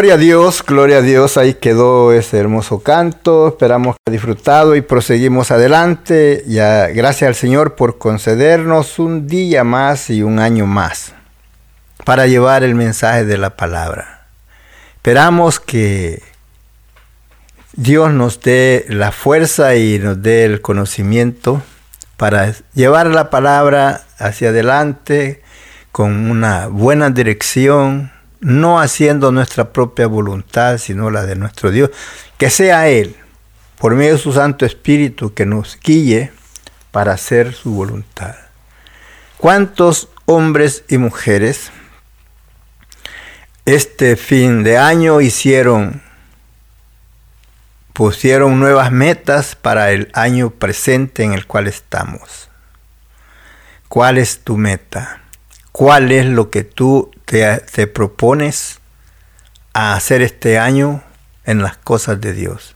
[0.00, 4.80] Gloria a Dios, gloria a Dios, ahí quedó ese hermoso canto, esperamos que disfrutado y
[4.80, 6.42] proseguimos adelante.
[6.46, 11.12] Ya, gracias al Señor por concedernos un día más y un año más
[12.06, 14.24] para llevar el mensaje de la palabra.
[14.96, 16.22] Esperamos que
[17.74, 21.62] Dios nos dé la fuerza y nos dé el conocimiento
[22.16, 25.42] para llevar la palabra hacia adelante
[25.92, 28.10] con una buena dirección,
[28.40, 31.90] no haciendo nuestra propia voluntad, sino la de nuestro Dios.
[32.38, 33.16] Que sea Él,
[33.78, 36.32] por medio de su Santo Espíritu, que nos guíe
[36.90, 38.34] para hacer su voluntad.
[39.36, 41.70] ¿Cuántos hombres y mujeres
[43.64, 46.02] este fin de año hicieron,
[47.92, 52.48] pusieron nuevas metas para el año presente en el cual estamos?
[53.88, 55.22] ¿Cuál es tu meta?
[55.72, 58.80] ¿Cuál es lo que tú te, propones
[59.72, 61.02] a hacer este año
[61.44, 62.74] en las cosas de Dios?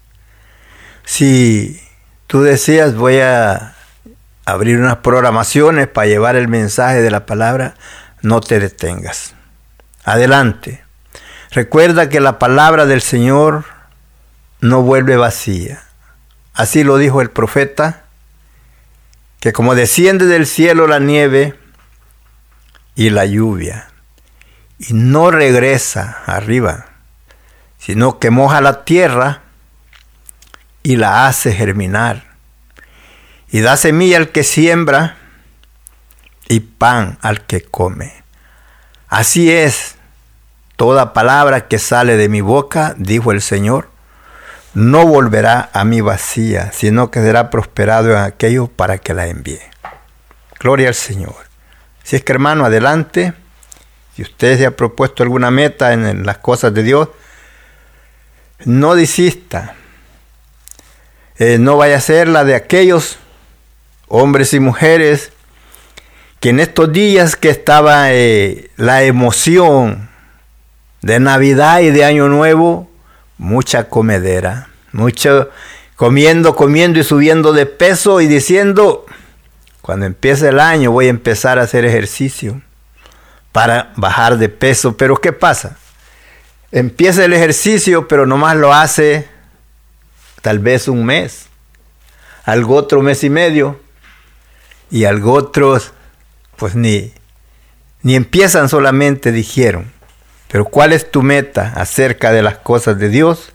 [1.05, 1.83] Si
[2.27, 3.75] tú decías voy a
[4.45, 7.75] abrir unas programaciones para llevar el mensaje de la palabra,
[8.23, 9.35] no te detengas.
[10.05, 10.85] Adelante.
[11.51, 13.65] Recuerda que la palabra del Señor
[14.61, 15.83] no vuelve vacía.
[16.53, 18.05] Así lo dijo el profeta,
[19.41, 21.55] que como desciende del cielo la nieve,
[22.95, 23.89] y la lluvia.
[24.89, 26.87] Y no regresa arriba,
[27.79, 29.43] sino que moja la tierra
[30.83, 32.25] y la hace germinar.
[33.51, 35.17] Y da semilla al que siembra
[36.49, 38.13] y pan al que come.
[39.09, 39.97] Así es,
[40.77, 43.89] toda palabra que sale de mi boca, dijo el Señor,
[44.75, 49.61] no volverá a mí vacía, sino que será prosperado en aquello para que la envíe.
[50.59, 51.37] Gloria al Señor.
[52.03, 53.35] Si es que hermano, adelante.
[54.15, 57.09] Si usted se ha propuesto alguna meta en las cosas de Dios,
[58.65, 59.75] no desista.
[61.39, 63.19] Eh, no vaya a ser la de aquellos
[64.07, 65.33] hombres y mujeres
[66.39, 70.09] que en estos días que estaba eh, la emoción
[71.03, 72.89] de Navidad y de Año Nuevo,
[73.37, 75.51] mucha comedera, mucho
[75.97, 79.07] comiendo, comiendo y subiendo de peso y diciendo,
[79.81, 82.63] cuando empiece el año voy a empezar a hacer ejercicio
[83.55, 84.97] para bajar de peso.
[84.97, 85.77] Pero ¿qué pasa?
[86.73, 89.29] Empieza el ejercicio, pero nomás lo hace
[90.43, 91.47] tal vez un mes,
[92.45, 93.79] algo otro mes y medio,
[94.91, 95.93] y algo otros
[96.57, 97.15] pues ni,
[98.03, 99.93] ni empiezan solamente, dijeron.
[100.49, 103.53] Pero ¿cuál es tu meta acerca de las cosas de Dios?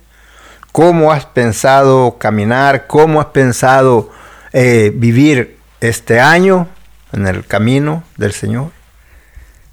[0.71, 2.87] ¿Cómo has pensado caminar?
[2.87, 4.11] ¿Cómo has pensado
[4.53, 6.69] eh, vivir este año
[7.11, 8.78] en el camino del Señor?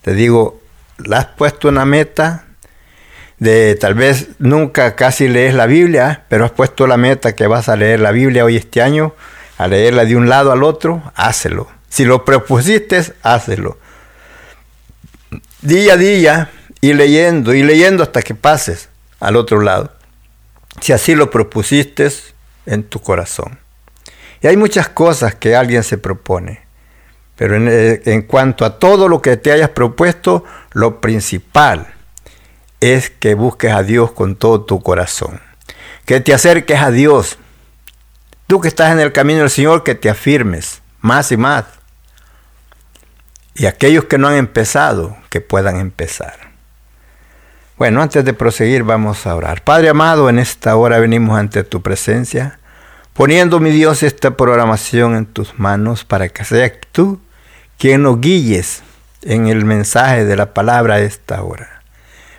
[0.06, 0.60] Te digo,
[0.98, 2.44] ¿la has puesto una meta?
[3.40, 7.68] De tal vez nunca casi lees la Biblia, pero has puesto la meta que vas
[7.68, 9.16] a leer la Biblia hoy este año,
[9.58, 11.66] a leerla de un lado al otro, hácelo.
[11.88, 13.78] Si lo propusiste, hácelo.
[15.62, 16.50] Día a día,
[16.80, 18.88] y leyendo, y leyendo hasta que pases
[19.18, 19.90] al otro lado.
[20.80, 22.08] Si así lo propusiste
[22.64, 23.58] en tu corazón.
[24.40, 26.65] Y hay muchas cosas que alguien se propone.
[27.36, 31.86] Pero eh, en, cuanto a todo lo que te hayas propuesto, lo principal
[32.80, 35.40] es que busques a Dios con todo tu corazón.
[36.06, 37.38] Que te acerques a Dios.
[38.46, 41.64] Tú que estás en el camino del Señor, que te afirmes más y más.
[43.54, 46.46] Y aquellos que no han empezado, que puedan empezar.
[47.76, 49.62] Bueno, antes de proseguir vamos a orar.
[49.62, 52.58] Padre amado, en esta hora venimos ante tu presencia,
[53.12, 57.20] poniendo, mi Dios, esta programación en tus manos para que sea tú
[57.78, 58.82] quien nos guíes
[59.22, 61.82] en el mensaje de la palabra de esta hora.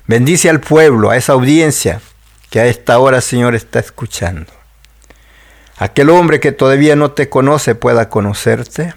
[0.08, 2.02] Bendice al pueblo, a esa audiencia
[2.50, 4.52] que a esta hora, Señor, está escuchando.
[5.78, 8.94] Aquel hombre que todavía no te conoce pueda conocerte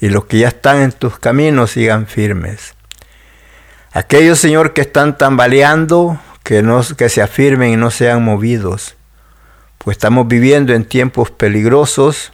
[0.00, 2.74] y los que ya están en tus caminos sigan firmes.
[3.92, 8.96] Aquellos, Señor, que están tambaleando, que, no, que se afirmen y no sean movidos,
[9.78, 12.33] pues estamos viviendo en tiempos peligrosos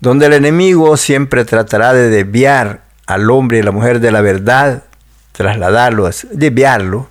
[0.00, 4.84] donde el enemigo siempre tratará de desviar al hombre y la mujer de la verdad,
[5.32, 7.08] trasladarlo, desviarlo,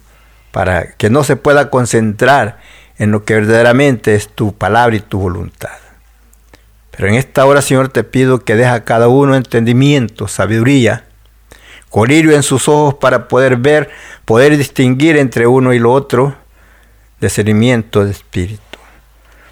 [0.52, 2.60] para que no se pueda concentrar
[2.98, 5.78] en lo que verdaderamente es tu palabra y tu voluntad.
[6.92, 11.06] Pero en esta hora, Señor, te pido que deja a cada uno entendimiento, sabiduría,
[11.90, 13.90] colirio en sus ojos para poder ver,
[14.26, 16.36] poder distinguir entre uno y lo otro,
[17.22, 18.62] discernimiento de espíritu.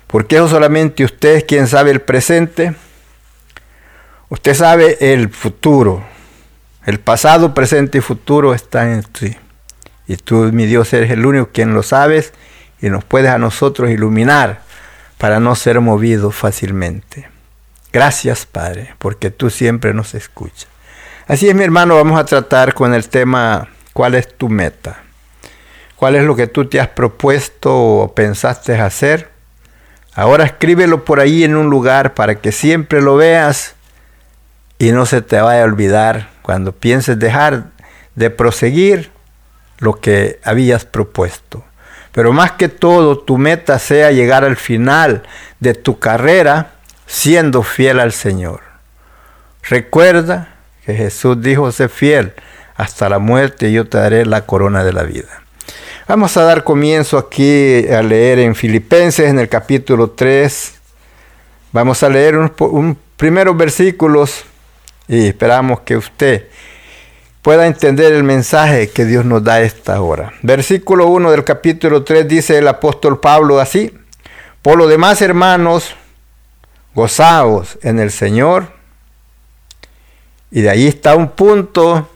[0.07, 2.75] Porque eso solamente usted quien sabe el presente
[4.29, 6.03] Usted sabe el futuro.
[6.85, 9.37] El pasado, presente y futuro están en ti.
[10.05, 12.33] Y tú, mi Dios, eres el único quien lo sabes
[12.81, 14.61] y nos puedes a nosotros iluminar
[15.17, 17.29] para no ser movidos fácilmente.
[17.93, 20.67] Gracias, Padre, porque tú siempre nos escuchas.
[21.25, 25.03] Así es, mi hermano, vamos a tratar con el tema ¿cuál es tu meta?
[25.95, 29.29] ¿Cuál es lo que tú te has propuesto o pensaste hacer?
[30.13, 33.76] Ahora escríbelo por ahí en un lugar para que siempre lo veas
[34.79, 37.65] y no se te vaya a olvidar cuando pienses dejar
[38.15, 39.11] de proseguir
[39.79, 41.63] lo que habías propuesto.
[42.11, 45.23] Pero más que todo, tu meta sea llegar al final
[45.59, 46.73] de tu carrera
[47.05, 48.61] siendo fiel al Señor.
[49.63, 52.33] Recuerda que Jesús dijo, sé fiel
[52.75, 55.41] hasta la muerte y yo te daré la corona de la vida.
[56.07, 60.75] Vamos a dar comienzo aquí a leer en Filipenses en el capítulo 3.
[61.73, 64.45] Vamos a leer unos un primeros versículos
[65.07, 66.47] y esperamos que usted
[67.41, 70.33] pueda entender el mensaje que Dios nos da esta hora.
[70.41, 73.97] Versículo 1 del capítulo 3 dice el apóstol Pablo así,
[74.61, 75.95] por lo demás hermanos,
[76.93, 78.75] gozaos en el Señor.
[80.51, 82.09] Y de ahí está un punto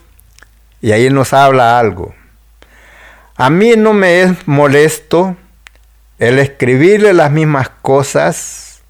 [0.81, 2.13] y ahí nos habla algo.
[3.37, 5.37] A mí no me es molesto
[6.19, 8.81] el escribirle las mismas cosas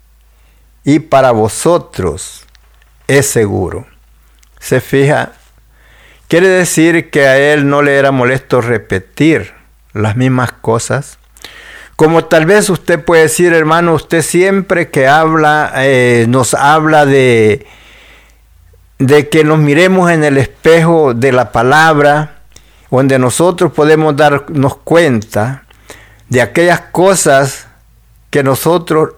[0.84, 2.46] y para vosotros
[3.08, 3.91] es seguro
[4.62, 5.34] se fija,
[6.28, 9.54] quiere decir que a él no le era molesto repetir
[9.92, 11.18] las mismas cosas.
[11.96, 17.66] Como tal vez usted puede decir, hermano, usted siempre que habla, eh, nos habla de,
[19.00, 22.42] de que nos miremos en el espejo de la palabra,
[22.92, 25.64] donde nosotros podemos darnos cuenta
[26.30, 27.68] de aquellas cosas
[28.30, 29.14] que nosotros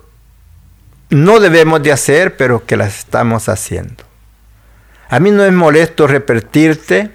[1.09, 4.03] no debemos de hacer, pero que las estamos haciendo.
[5.09, 7.11] A mí no es molesto repetirte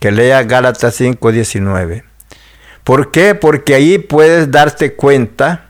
[0.00, 2.04] que leas Gálatas 5:19.
[2.84, 3.34] ¿Por qué?
[3.34, 5.66] Porque ahí puedes darte cuenta,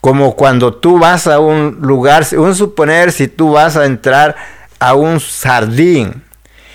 [0.00, 4.36] como cuando tú vas a un lugar, un suponer si tú vas a entrar
[4.78, 6.22] a un jardín,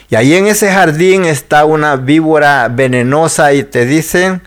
[0.10, 4.42] y ahí en ese jardín está una víbora venenosa y te dicen,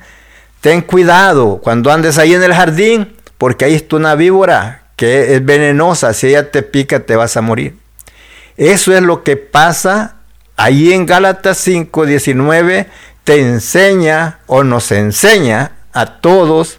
[0.61, 5.45] ten cuidado cuando andes ahí en el jardín, porque ahí está una víbora que es
[5.45, 7.80] venenosa, si ella te pica te vas a morir.
[8.61, 10.17] Eso es lo que pasa
[10.59, 12.91] ahí en Gálatas 5:19,
[13.25, 16.79] te enseña o nos enseña a todos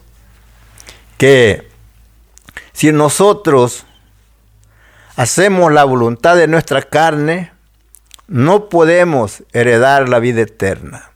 [1.17, 1.67] que
[2.71, 3.87] si nosotros
[5.15, 7.51] hacemos la voluntad de nuestra carne,
[8.27, 11.09] no podemos heredar la vida eterna.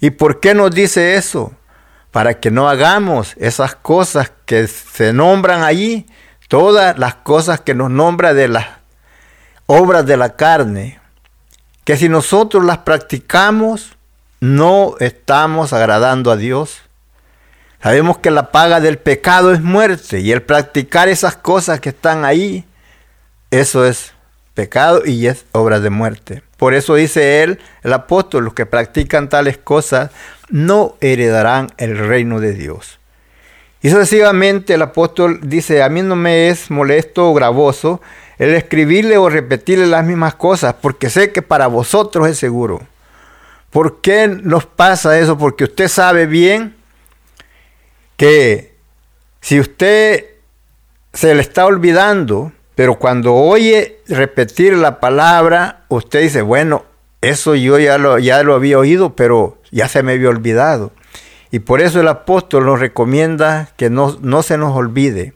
[0.00, 1.52] ¿Y por qué nos dice eso?
[2.10, 6.08] Para que no hagamos esas cosas que se nombran allí,
[6.48, 8.66] todas las cosas que nos nombra de las
[9.66, 11.00] obras de la carne,
[11.84, 13.96] que si nosotros las practicamos,
[14.40, 16.82] no estamos agradando a Dios.
[17.82, 22.24] Sabemos que la paga del pecado es muerte y el practicar esas cosas que están
[22.24, 22.64] ahí,
[23.50, 24.12] eso es
[24.54, 26.42] pecado y es obra de muerte.
[26.56, 30.10] Por eso dice él, el apóstol, los que practican tales cosas
[30.48, 32.98] no heredarán el reino de Dios.
[33.82, 38.00] Y sucesivamente el apóstol dice, a mí no me es molesto o gravoso
[38.38, 42.80] el escribirle o repetirle las mismas cosas, porque sé que para vosotros es seguro.
[43.70, 45.36] ¿Por qué nos pasa eso?
[45.38, 46.76] Porque usted sabe bien
[48.16, 48.74] que
[49.40, 50.26] si usted
[51.12, 56.84] se le está olvidando, pero cuando oye repetir la palabra, usted dice, bueno,
[57.22, 60.92] eso yo ya lo, ya lo había oído, pero ya se me había olvidado.
[61.50, 65.32] Y por eso el apóstol nos recomienda que no, no se nos olvide.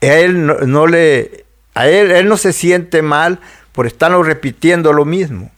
[0.00, 1.44] Él no, le,
[1.88, 3.40] él, no se siente mal
[3.72, 5.50] por estarnos repitiendo lo mismo.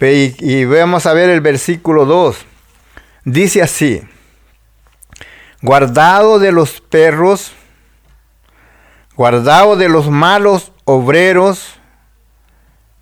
[0.00, 2.36] Y, vamos a ver el versículo 2.
[3.24, 4.02] Dice así,
[5.60, 7.52] guardado de los perros,
[9.14, 11.74] guardado de los malos obreros,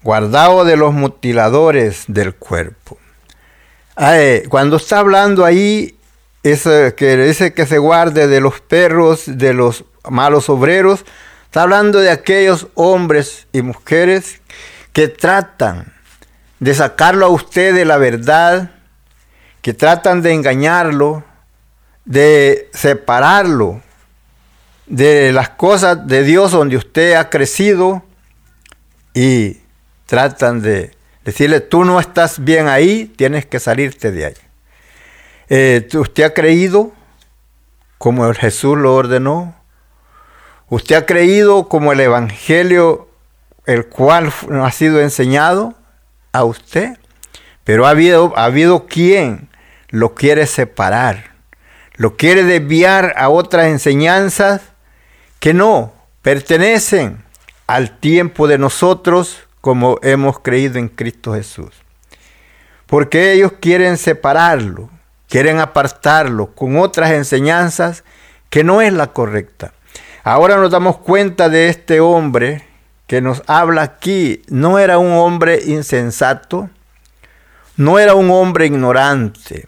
[0.02, 2.98] guardado de los mutiladores del cuerpo.
[4.48, 5.98] cuando está hablando ahí,
[6.42, 11.04] que dice que se guarde de los perros, de los malos obreros,
[11.48, 14.42] está hablando de aquellos hombres y mujeres
[14.92, 15.94] que tratan
[16.60, 18.72] de sacarlo a usted de la verdad,
[19.62, 21.24] que tratan de engañarlo,
[22.04, 23.80] de separarlo
[24.84, 28.02] de las cosas de Dios donde usted ha crecido
[29.14, 29.56] y
[30.04, 34.34] tratan de decirle, tú no estás bien ahí, tienes que salirte de ahí.
[35.48, 36.92] Eh, ¿Usted ha creído
[37.96, 39.57] como Jesús lo ordenó?
[40.70, 43.08] ¿Usted ha creído como el Evangelio
[43.66, 44.32] el cual
[44.62, 45.74] ha sido enseñado
[46.32, 46.98] a usted?
[47.64, 49.48] Pero ha habido, ha habido quien
[49.90, 51.28] lo quiere separar
[51.98, 54.62] lo quiere desviar a otras enseñanzas
[55.40, 57.24] que no pertenecen
[57.66, 61.72] al tiempo de nosotros como hemos creído en Cristo Jesús.
[62.86, 64.90] Porque ellos quieren separarlo,
[65.28, 68.04] quieren apartarlo con otras enseñanzas
[68.48, 69.72] que no es la correcta.
[70.30, 72.62] Ahora nos damos cuenta de este hombre
[73.06, 74.42] que nos habla aquí.
[74.48, 76.68] No era un hombre insensato,
[77.78, 79.66] no era un hombre ignorante,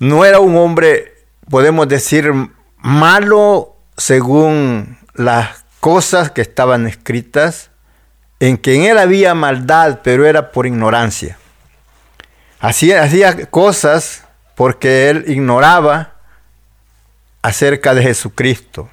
[0.00, 1.14] no era un hombre,
[1.48, 2.32] podemos decir,
[2.78, 7.70] malo según las cosas que estaban escritas,
[8.40, 11.38] en que en él había maldad, pero era por ignorancia.
[12.58, 14.24] Hacía, hacía cosas
[14.56, 16.14] porque él ignoraba
[17.40, 18.90] acerca de Jesucristo.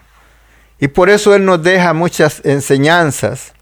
[0.80, 3.54] Y por eso Él nos deja muchas enseñanzas.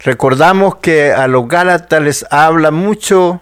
[0.00, 3.40] Recordamos que a los Gálatas les habla mucho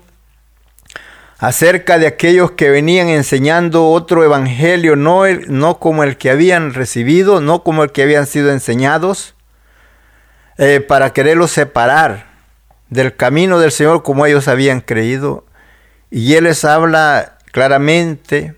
[1.38, 7.40] acerca de aquellos que venían enseñando otro evangelio, no, no como el que habían recibido,
[7.40, 9.34] no como el que habían sido enseñados,
[10.58, 12.26] eh, para quererlos separar
[12.90, 15.46] del camino del Señor como ellos habían creído.
[16.10, 18.54] Y Él les habla claramente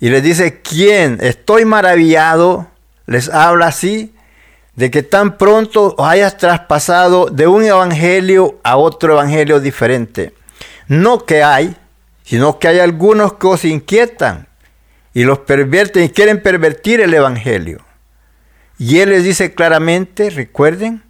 [0.00, 1.18] y les dice, ¿quién?
[1.20, 2.68] Estoy maravillado,
[3.06, 4.14] les habla así,
[4.74, 10.34] de que tan pronto hayas traspasado de un evangelio a otro evangelio diferente.
[10.88, 11.76] No que hay,
[12.24, 14.48] sino que hay algunos que os inquietan
[15.14, 17.84] y los pervierten y quieren pervertir el Evangelio.
[18.78, 21.02] Y Él les dice claramente, recuerden,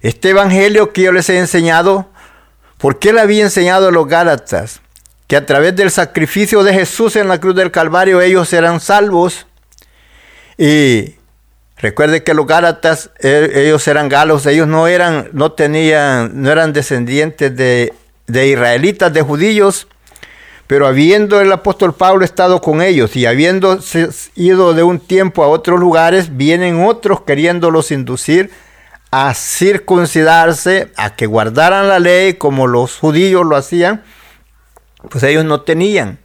[0.00, 2.08] este Evangelio que yo les he enseñado,
[2.78, 4.80] porque Él había enseñado a los Gálatas
[5.26, 9.46] que a través del sacrificio de Jesús en la cruz del Calvario ellos serán salvos.
[10.58, 11.14] Y
[11.82, 16.72] recuerden que los Gálatas, e, ellos eran galos, ellos no eran, no tenían, no eran
[16.72, 17.92] descendientes de,
[18.26, 19.88] de israelitas, de judíos,
[20.68, 23.78] pero habiendo el apóstol Pablo estado con ellos y habiendo
[24.36, 28.50] ido de un tiempo a otros lugares, vienen otros queriéndolos inducir
[29.10, 34.02] a circuncidarse, a que guardaran la ley como los judíos lo hacían,
[35.10, 36.18] pues ellos no tenían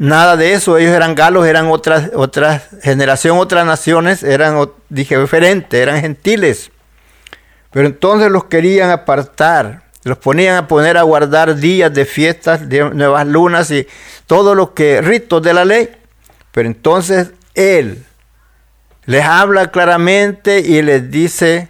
[0.00, 0.76] nada de eso.
[0.78, 6.72] Ellos eran galos, eran otras, otra generación, otras naciones, eran, dije, diferentes, eran gentiles.
[7.70, 12.88] Pero entonces los querían apartar los ponían a poner a guardar días de fiestas, de
[12.90, 13.86] nuevas lunas y
[14.26, 15.90] todo lo que ritos de la ley.
[16.52, 18.06] Pero entonces Él
[19.04, 21.68] les habla claramente y les dice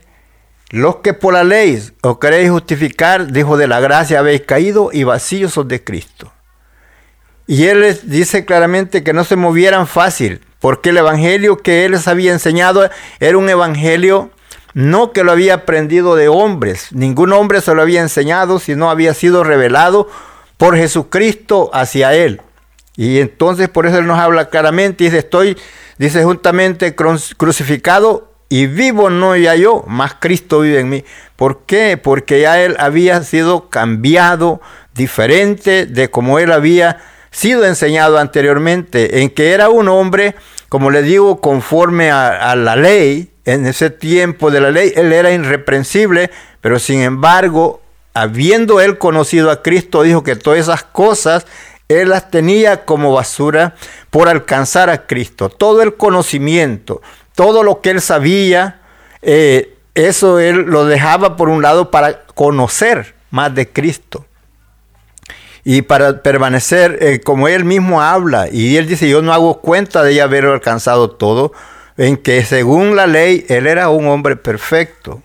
[0.68, 5.02] los que por la ley os queréis justificar, dijo, de la gracia habéis caído y
[5.02, 6.32] vacíos son de Cristo.
[7.50, 11.90] Y él les dice claramente que no se movieran fácil, porque el evangelio que él
[11.90, 12.88] les había enseñado
[13.18, 14.30] era un evangelio
[14.72, 19.14] no que lo había aprendido de hombres, ningún hombre se lo había enseñado, sino había
[19.14, 20.08] sido revelado
[20.58, 22.40] por Jesucristo hacia él.
[22.94, 25.58] Y entonces por eso él nos habla claramente dice, estoy,
[25.98, 31.04] dice juntamente crucificado y vivo no ya yo, más Cristo vive en mí.
[31.34, 31.96] ¿Por qué?
[32.00, 34.60] Porque ya él había sido cambiado,
[34.94, 36.98] diferente de como él había
[37.30, 40.34] sido enseñado anteriormente, en que era un hombre,
[40.68, 45.30] como le digo, conforme a, la ley, en ese tiempo de la ley, él era
[45.30, 47.80] irreprensible, pero sin embargo,
[48.14, 51.46] habiendo él conocido a Cristo, dijo que todas esas cosas
[51.88, 53.74] él las tenía como basura
[54.10, 55.48] por alcanzar a Cristo.
[55.48, 57.02] Todo el conocimiento,
[57.34, 58.80] todo lo que él sabía,
[59.22, 64.26] eh, eso él lo dejaba por un lado para conocer más de Cristo
[65.64, 68.48] y para permanecer eh, como él mismo habla.
[68.50, 71.52] Y él dice, yo no hago cuenta de haber alcanzado todo,
[71.96, 75.22] en que según la ley él era un hombre perfecto.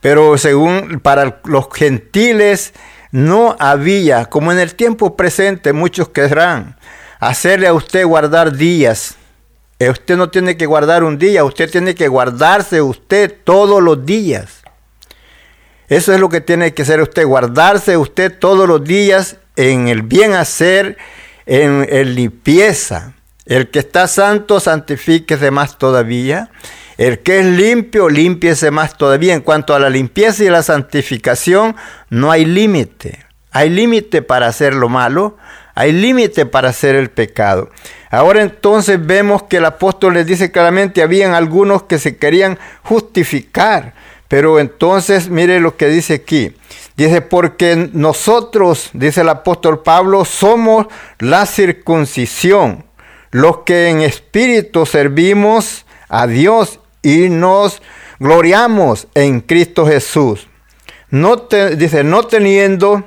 [0.00, 2.74] Pero según para los gentiles
[3.10, 6.76] no había, como en el tiempo presente muchos querrán,
[7.20, 9.14] hacerle a usted guardar días.
[9.78, 14.04] Eh, usted no tiene que guardar un día, usted tiene que guardarse usted todos los
[14.04, 14.63] días.
[15.94, 20.02] Eso es lo que tiene que hacer usted, guardarse usted todos los días en el
[20.02, 20.98] bien hacer,
[21.46, 23.12] en, limpieza.
[23.46, 26.50] El que está santo, santifíquese más todavía.
[26.98, 29.34] El que es limpio, limpiese más todavía.
[29.34, 31.76] En cuanto a la limpieza y la santificación,
[32.10, 33.24] no hay límite.
[33.52, 35.36] Hay límite para hacer lo malo,
[35.76, 37.70] hay límite para hacer el pecado.
[38.10, 43.94] Ahora entonces vemos que el apóstol les dice claramente, habían algunos que se querían justificar.
[44.28, 46.54] Pero entonces mire lo que dice aquí.
[46.96, 50.86] Dice, porque nosotros, dice el apóstol Pablo, somos
[51.18, 52.84] la circuncisión,
[53.30, 57.82] los que en espíritu servimos a Dios y nos
[58.20, 60.48] gloriamos en Cristo Jesús.
[61.10, 63.04] No dice, no teniendo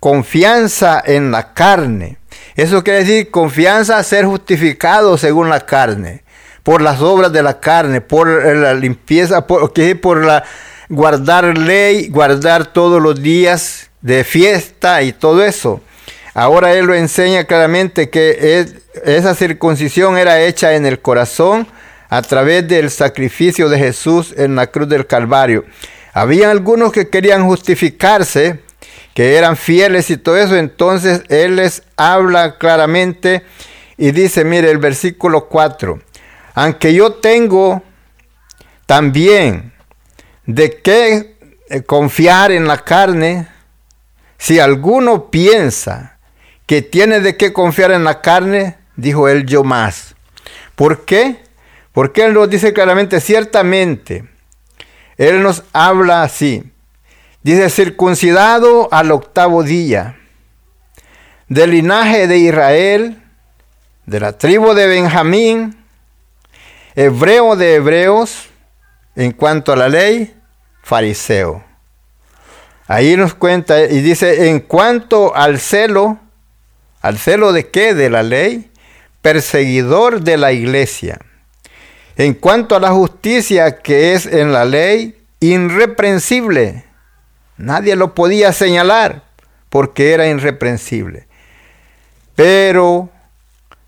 [0.00, 2.18] confianza en la carne.
[2.54, 6.22] Eso quiere decir confianza a ser justificado según la carne,
[6.62, 10.44] por las obras de la carne, por la limpieza, por, por la
[10.88, 15.80] guardar ley, guardar todos los días de fiesta y todo eso.
[16.34, 18.66] Ahora él lo enseña claramente que
[19.04, 21.66] esa circuncisión era hecha en el corazón
[22.08, 25.64] a través del sacrificio de Jesús en la cruz del Calvario.
[26.12, 28.60] Había algunos que querían justificarse,
[29.14, 33.42] que eran fieles y todo eso, entonces él les habla claramente
[33.96, 36.00] y dice, mire el versículo 4,
[36.54, 37.82] aunque yo tengo
[38.86, 39.72] también
[40.46, 41.36] ¿De qué
[41.68, 43.46] eh, confiar en la carne?
[44.38, 46.18] Si alguno piensa
[46.66, 50.16] que tiene de qué confiar en la carne, dijo él yo más.
[50.74, 51.42] ¿Por qué?
[51.92, 54.28] Porque él nos dice claramente, ciertamente,
[55.16, 56.64] él nos habla así.
[57.42, 60.16] Dice, circuncidado al octavo día,
[61.48, 63.22] del linaje de Israel,
[64.06, 65.81] de la tribu de Benjamín,
[66.94, 68.48] hebreo de hebreos,
[69.16, 70.34] en cuanto a la ley,
[70.82, 71.64] fariseo.
[72.86, 76.18] Ahí nos cuenta y dice, en cuanto al celo,
[77.00, 77.94] ¿al celo de qué?
[77.94, 78.70] De la ley,
[79.20, 81.18] perseguidor de la iglesia.
[82.16, 86.84] En cuanto a la justicia que es en la ley, irreprensible.
[87.56, 89.22] Nadie lo podía señalar
[89.68, 91.26] porque era irreprensible.
[92.34, 93.08] Pero,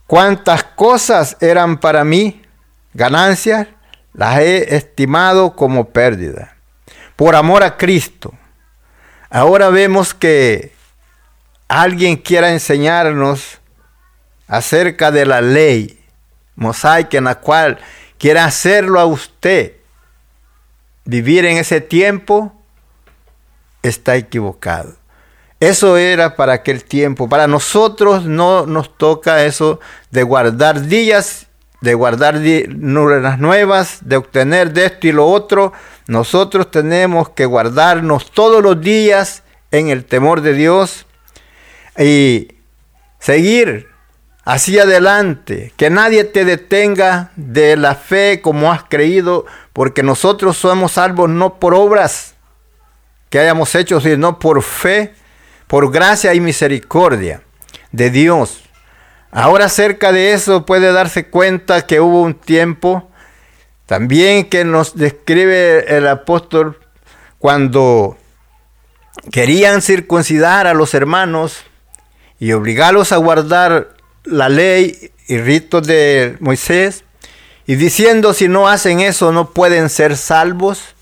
[0.06, 2.43] ¿cuántas cosas eran para mí
[2.94, 3.68] ganancias?
[4.14, 6.56] las he estimado como pérdida,
[7.16, 8.32] por amor a Cristo.
[9.28, 10.72] Ahora vemos que
[11.68, 13.58] alguien quiera enseñarnos
[14.46, 16.00] acerca de la ley
[16.54, 17.78] mosaica en la cual
[18.16, 19.72] quiera hacerlo a usted
[21.04, 22.52] vivir en ese tiempo,
[23.82, 24.94] está equivocado.
[25.58, 27.28] Eso era para aquel tiempo.
[27.28, 29.80] Para nosotros no nos toca eso
[30.10, 31.46] de guardar días
[31.84, 35.72] de guardar las nuevas, de obtener de esto y lo otro,
[36.08, 41.06] nosotros tenemos que guardarnos todos los días en el temor de Dios
[41.98, 42.48] y
[43.18, 43.88] seguir
[44.44, 50.92] hacia adelante, que nadie te detenga de la fe como has creído, porque nosotros somos
[50.92, 52.34] salvos no por obras
[53.28, 55.14] que hayamos hecho, sino por fe,
[55.66, 57.42] por gracia y misericordia
[57.92, 58.63] de Dios.
[59.36, 63.10] Ahora acerca de eso puede darse cuenta que hubo un tiempo
[63.84, 66.78] también que nos describe el apóstol
[67.40, 68.16] cuando
[69.32, 71.64] querían circuncidar a los hermanos
[72.38, 77.02] y obligarlos a guardar la ley y ritos de Moisés,
[77.66, 80.94] y diciendo si no hacen eso no pueden ser salvos,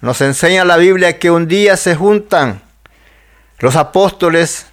[0.00, 2.62] nos enseña la Biblia que un día se juntan
[3.58, 4.69] los apóstoles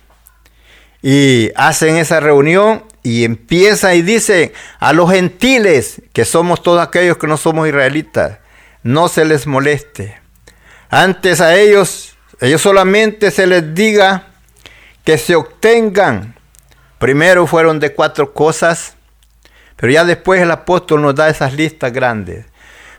[1.02, 7.18] y hacen esa reunión y empieza y dice a los gentiles, que somos todos aquellos
[7.18, 8.40] que no somos israelitas,
[8.84, 10.20] no se les moleste.
[10.90, 14.28] Antes a ellos, ellos solamente se les diga
[15.04, 16.36] que se obtengan.
[17.00, 18.96] Primero fueron de cuatro cosas,
[19.76, 22.46] pero ya después el apóstol nos da esas listas grandes.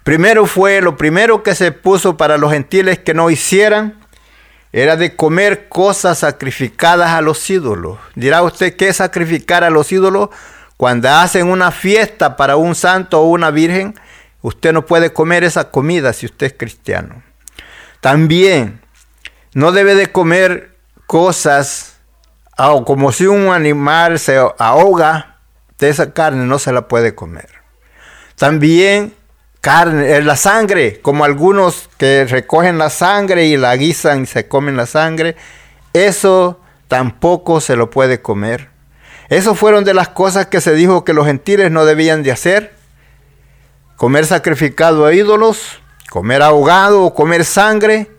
[0.04, 4.00] Primero fue lo primero que se puso para los gentiles que no hicieran,
[4.72, 7.98] era de comer cosas sacrificadas a los ídolos.
[8.14, 10.28] Dirá usted qué es sacrificar a los ídolos.
[10.76, 13.98] Cuando hacen una fiesta para un santo o una virgen,
[14.42, 17.22] usted no puede comer esa comida si usted es cristiano.
[18.00, 18.80] También
[19.54, 20.76] no debe de comer
[21.06, 21.98] cosas
[22.84, 25.38] como si un animal se ahoga
[25.78, 27.48] de esa carne, no se la puede comer.
[28.36, 29.14] También
[29.68, 34.48] carne, eh, la sangre, como algunos que recogen la sangre y la guisan y se
[34.48, 35.36] comen la sangre,
[35.92, 38.70] eso tampoco se lo puede comer.
[39.28, 42.72] Eso fueron de las cosas que se dijo que los gentiles no debían de hacer.
[43.96, 48.10] Comer sacrificado a ídolos, comer ahogado o comer sangre.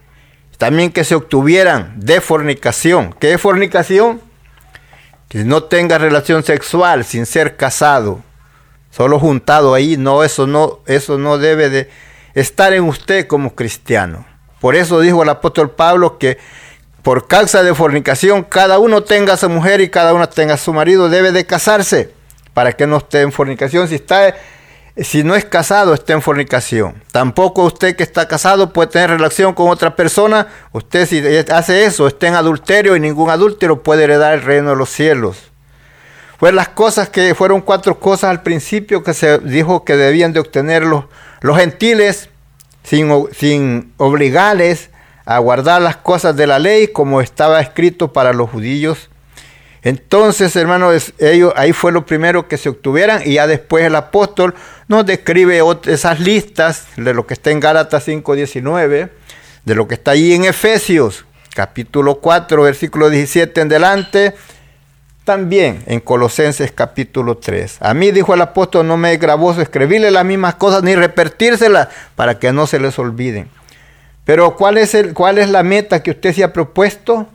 [0.60, 3.16] También que se obtuvieran de fornicación.
[3.20, 4.22] ¿Qué es fornicación?
[5.28, 8.22] Que no tenga relación sexual sin ser casado
[8.90, 11.90] solo juntado ahí, no, eso no, eso no debe de
[12.34, 14.26] estar en usted como cristiano.
[14.60, 16.38] Por eso dijo el apóstol Pablo que
[17.02, 20.58] por causa de fornicación cada uno tenga a su mujer y cada uno tenga a
[20.58, 22.14] su marido, debe de casarse
[22.54, 23.88] para que no esté en fornicación.
[23.88, 24.36] Si está
[24.98, 27.02] si no es casado, esté en fornicación.
[27.12, 30.48] Tampoco usted que está casado puede tener relación con otra persona.
[30.74, 34.76] Usted si hace eso, esté en adulterio y ningún adúltero puede heredar el reino de
[34.76, 35.49] los cielos.
[36.40, 40.40] Pues las cosas que fueron cuatro cosas al principio que se dijo que debían de
[40.40, 41.06] obtener los,
[41.58, 42.30] gentiles
[42.84, 44.90] sin, sin obligarles
[45.26, 49.10] a guardar las cosas de la ley como estaba escrito para los judíos.
[49.82, 54.56] Entonces, hermanos, ellos, ahí fue lo primero que se obtuvieran y ya después el apóstol
[54.88, 59.10] nos describe esas listas de lo que está en Gálatas 5.19,
[59.66, 64.36] de lo que está ahí en Efesios capítulo 4, versículo 17 en delante,
[65.30, 67.78] también en Colosenses capítulo 3.
[67.82, 71.90] A mí, dijo el apóstol, no me es gravoso escribirle las mismas cosas ni repetírselas
[72.16, 73.48] para que no se les olviden.
[74.26, 77.28] Pero ¿cuál es, el, ¿cuál es la meta que usted se ha propuesto?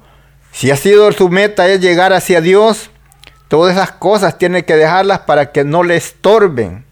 [0.50, 2.90] Si ha sido su meta es llegar hacia Dios,
[3.46, 6.85] todas esas cosas tiene que dejarlas para que no le estorben.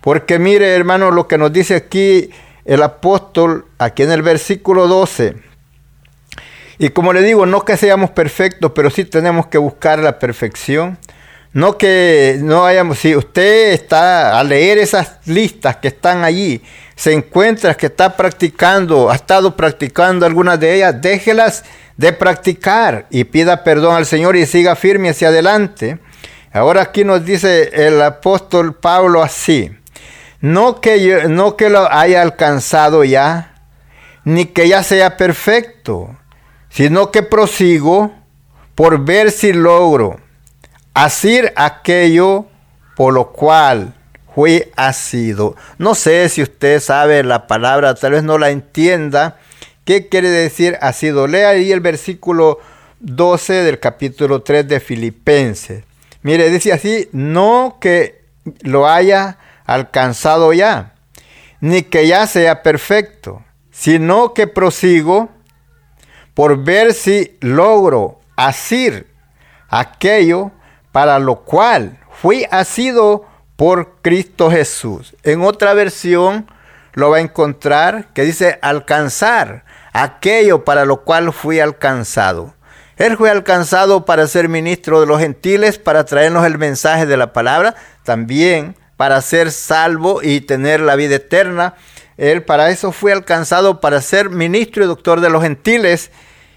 [0.00, 2.30] Porque mire, hermano, lo que nos dice aquí
[2.64, 5.49] el apóstol, aquí en el versículo 12.
[6.82, 10.96] Y como le digo, no que seamos perfectos, pero sí tenemos que buscar la perfección.
[11.52, 16.62] No que no hayamos, si usted está a leer esas listas que están allí,
[16.96, 21.64] se encuentra que está practicando, ha estado practicando algunas de ellas, déjelas
[21.98, 25.98] de practicar y pida perdón al Señor y siga firme hacia adelante.
[26.50, 29.70] Ahora aquí nos dice el apóstol Pablo así,
[30.40, 33.66] no que, yo, no que lo haya alcanzado ya,
[34.24, 36.16] ni que ya sea perfecto,
[36.70, 38.12] sino que prosigo
[38.74, 40.18] por ver si logro
[40.94, 42.46] hacer aquello
[42.96, 43.94] por lo cual
[44.34, 45.56] fui asido.
[45.78, 49.38] No sé si usted sabe la palabra, tal vez no la entienda.
[49.84, 51.26] ¿Qué quiere decir asido?
[51.26, 52.58] Lea ahí el versículo
[53.00, 55.84] 12 del capítulo 3 de Filipenses.
[56.22, 58.22] Mire, dice así, no que
[58.60, 60.94] lo haya alcanzado ya,
[61.60, 65.30] ni que ya sea perfecto, sino que prosigo
[66.34, 69.06] por ver si logro hacer
[69.68, 70.50] aquello
[70.92, 75.14] para lo cual fui asido por Cristo Jesús.
[75.22, 76.50] En otra versión
[76.94, 82.54] lo va a encontrar que dice alcanzar aquello para lo cual fui alcanzado.
[82.96, 87.32] Él fue alcanzado para ser ministro de los gentiles, para traernos el mensaje de la
[87.32, 91.74] palabra, también para ser salvo y tener la vida eterna.
[92.20, 96.10] Él para eso fue alcanzado para ser ministro y doctor de los gentiles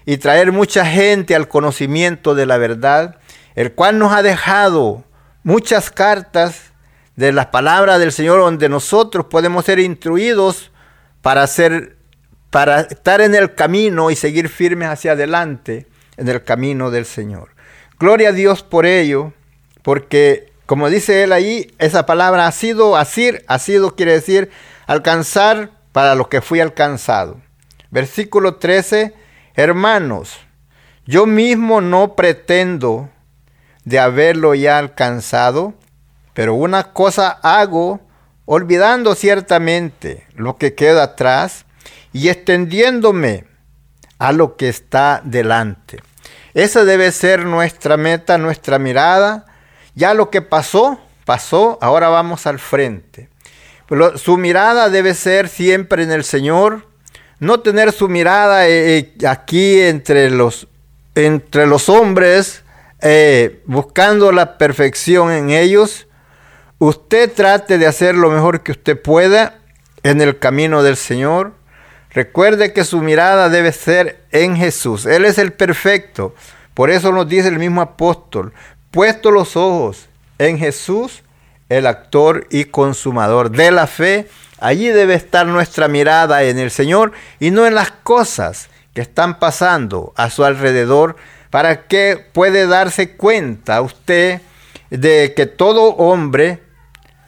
[0.04, 3.16] y traer mucha gente al conocimiento de la verdad,
[3.54, 5.04] el cual nos ha dejado
[5.42, 6.72] muchas cartas
[7.16, 10.70] de las palabras del Señor donde nosotros podemos ser instruidos
[11.22, 11.96] para ser
[12.50, 15.86] para estar en el camino y seguir firmes hacia adelante
[16.18, 17.48] en el camino del Señor.
[17.98, 19.32] Gloria a Dios por ello,
[19.80, 24.50] porque como dice él ahí, esa palabra ha sido asir, ha sido quiere decir
[24.86, 27.40] alcanzar para lo que fui alcanzado.
[27.90, 29.14] Versículo 13,
[29.54, 30.36] hermanos,
[31.06, 33.10] yo mismo no pretendo
[33.84, 35.74] de haberlo ya alcanzado,
[36.32, 38.00] pero una cosa hago,
[38.46, 41.66] olvidando ciertamente lo que queda atrás
[42.12, 43.44] y extendiéndome
[44.18, 46.00] a lo que está delante.
[46.54, 49.44] Esa debe ser nuestra meta, nuestra mirada.
[49.94, 53.28] Ya lo que pasó, pasó, ahora vamos al frente.
[54.16, 56.86] Su mirada debe ser siempre en el Señor,
[57.40, 60.68] no tener su mirada eh, eh, aquí entre los,
[61.14, 62.62] entre los hombres,
[63.00, 66.06] eh, buscando la perfección en ellos.
[66.78, 69.58] Usted trate de hacer lo mejor que usted pueda
[70.02, 71.52] en el camino del Señor.
[72.10, 75.04] Recuerde que su mirada debe ser en Jesús.
[75.04, 76.34] Él es el perfecto.
[76.72, 78.52] Por eso nos dice el mismo apóstol,
[78.90, 81.23] puesto los ojos en Jesús,
[81.68, 87.12] el actor y consumador de la fe, allí debe estar nuestra mirada en el Señor
[87.40, 91.16] y no en las cosas que están pasando a su alrededor,
[91.50, 94.40] para que puede darse cuenta usted
[94.90, 96.62] de que todo hombre,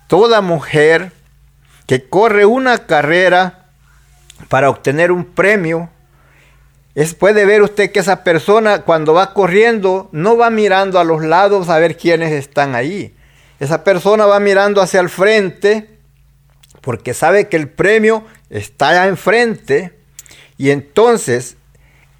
[0.08, 1.12] toda mujer
[1.86, 3.66] que corre una carrera
[4.48, 5.90] para obtener un premio,
[7.18, 11.68] puede ver usted que esa persona cuando va corriendo no va mirando a los lados
[11.68, 13.15] a ver quiénes están ahí.
[13.60, 15.88] Esa persona va mirando hacia el frente
[16.80, 19.98] porque sabe que el premio está enfrente
[20.58, 21.56] y entonces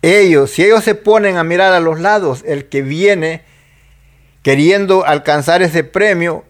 [0.03, 3.42] ellos, si ellos se ponen a mirar a los lados, el que viene
[4.42, 6.44] queriendo alcanzar ese premio,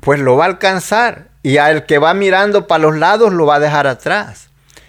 [0.00, 3.56] pues lo va a alcanzar y al que va mirando para los lados lo va
[3.56, 4.48] a dejar atrás.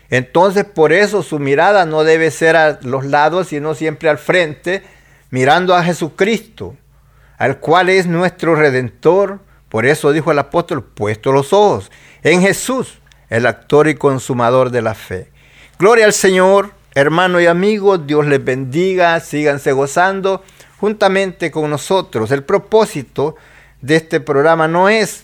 [0.09, 4.83] Entonces por eso su mirada no debe ser a los lados, sino siempre al frente,
[5.31, 6.77] mirando a Jesucristo,
[7.37, 9.39] al cual es nuestro redentor.
[9.73, 11.89] Por eso dijo el apóstol, puesto los ojos
[12.21, 12.99] en Jesús,
[13.31, 15.31] el actor y consumador de la fe.
[15.79, 20.43] Gloria al Señor, hermano y amigo, Dios les bendiga, síganse gozando
[20.77, 22.29] juntamente con nosotros.
[22.29, 23.35] El propósito
[23.81, 25.23] de este programa no es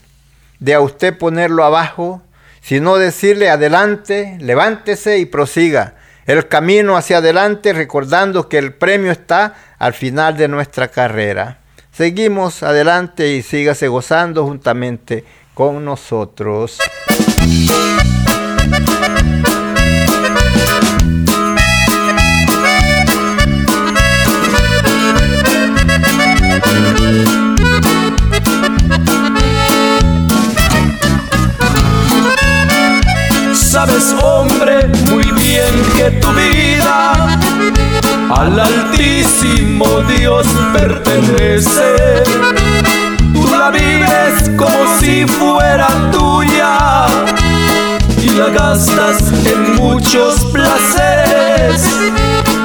[0.57, 2.23] de a usted ponerlo abajo,
[2.59, 5.93] sino decirle adelante, levántese y prosiga
[6.25, 11.58] el camino hacia adelante recordando que el premio está al final de nuestra carrera.
[11.99, 16.77] Seguimos adelante y sígase gozando juntamente con nosotros.
[48.79, 51.83] Gastas en muchos placeres.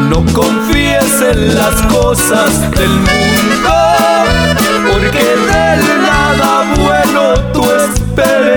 [0.09, 3.74] No confíes en las cosas del mundo,
[4.92, 8.55] porque de nada bueno tú esperes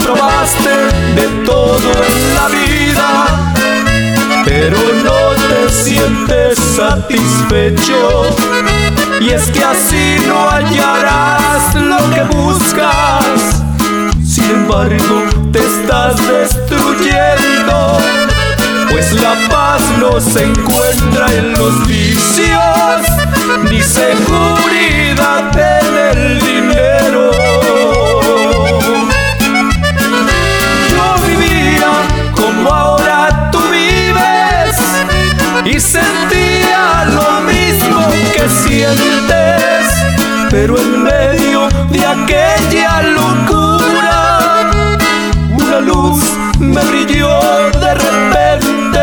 [0.00, 0.74] probaste
[1.14, 3.26] de todo en la vida,
[4.44, 8.26] pero no te sientes satisfecho.
[9.20, 13.63] Y es que así no hallarás lo que buscas.
[14.54, 17.98] Embargo, te estás destruyendo.
[18.90, 23.00] Pues la paz no se encuentra en los vicios,
[23.70, 27.34] ni seguridad en el dinero.
[32.70, 34.76] ahora tú vives
[35.64, 38.00] y sentía lo mismo
[38.34, 39.84] que sientes,
[40.50, 43.73] pero en medio de aquella locura,
[45.84, 46.22] luz
[46.58, 47.38] me brilló
[47.80, 49.00] de repente.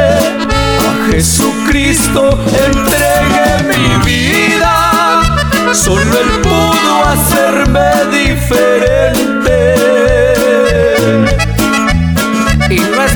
[0.90, 2.30] A Jesucristo
[2.68, 5.22] entregué mi vida,
[5.74, 9.02] solo Él pudo hacerme diferente.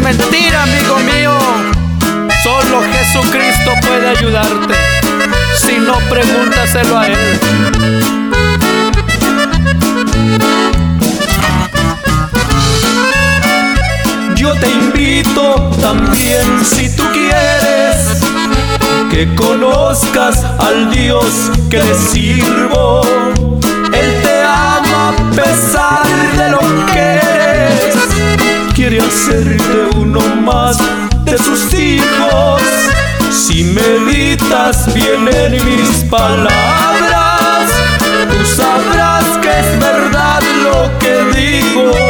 [0.05, 1.37] mentira, amigo mío.
[2.43, 4.75] Solo Jesucristo puede ayudarte.
[5.57, 8.24] Si no, pregúntaselo a Él.
[14.65, 18.21] Te invito también si tú quieres
[19.11, 23.01] que conozcas al Dios que le sirvo.
[23.93, 26.05] Él te ama a pesar
[26.37, 26.59] de lo
[26.91, 27.95] que eres
[28.73, 30.77] quiere hacerte uno más
[31.25, 32.61] de sus hijos.
[33.31, 42.04] Si meditas bien en mis palabras, tú sabrás que es verdad lo que digo.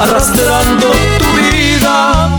[0.00, 0.86] Arrastrando
[1.18, 2.38] tu vida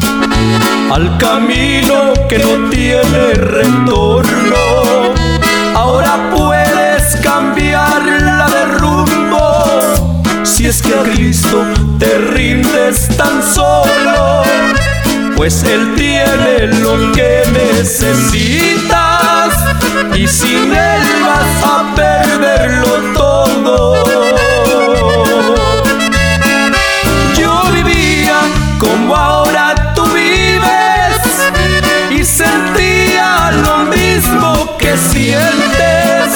[0.92, 4.58] al camino que no tiene retorno.
[5.76, 11.66] Ahora puedes cambiarla de rumbo si es que a Cristo
[12.00, 14.44] te rindes tan solo,
[15.36, 18.90] pues Él tiene lo que necesitas
[20.16, 23.89] y sin Él vas a perderlo todo.
[35.12, 36.30] Sientes,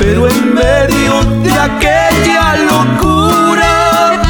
[0.00, 4.20] pero en medio de aquella locura,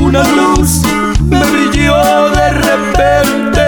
[0.00, 0.82] una luz
[1.24, 3.60] me brilló de repente.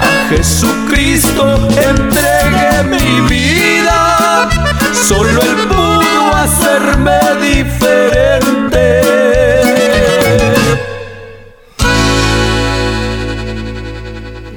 [0.00, 4.48] A Jesucristo entregué mi vida,
[4.92, 8.38] solo Él pudo hacerme diferente.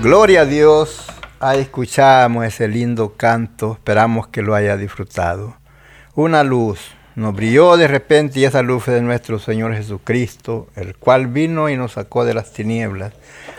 [0.02, 1.11] Gloria a Dios.
[1.44, 3.72] Ahí escuchamos ese lindo canto.
[3.74, 5.58] Esperamos que lo haya disfrutado.
[6.14, 6.80] Una luz
[7.16, 11.76] nos brilló de repente y esa luz de nuestro Señor Jesucristo, el cual vino y
[11.76, 13.14] nos sacó de las tinieblas.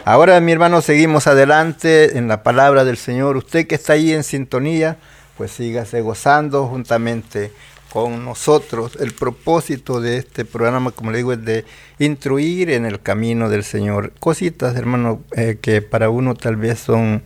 [0.05, 3.37] Ahora, mi hermano, seguimos adelante en la palabra del Señor.
[3.37, 4.97] Usted que está ahí en sintonía,
[5.37, 7.51] pues sígase gozando juntamente
[7.93, 8.97] con nosotros.
[9.01, 11.65] El propósito de este programa, como le digo, es de
[11.99, 14.13] instruir en el camino del Señor.
[14.21, 17.23] Cositas, hermano, eh, que para uno tal vez son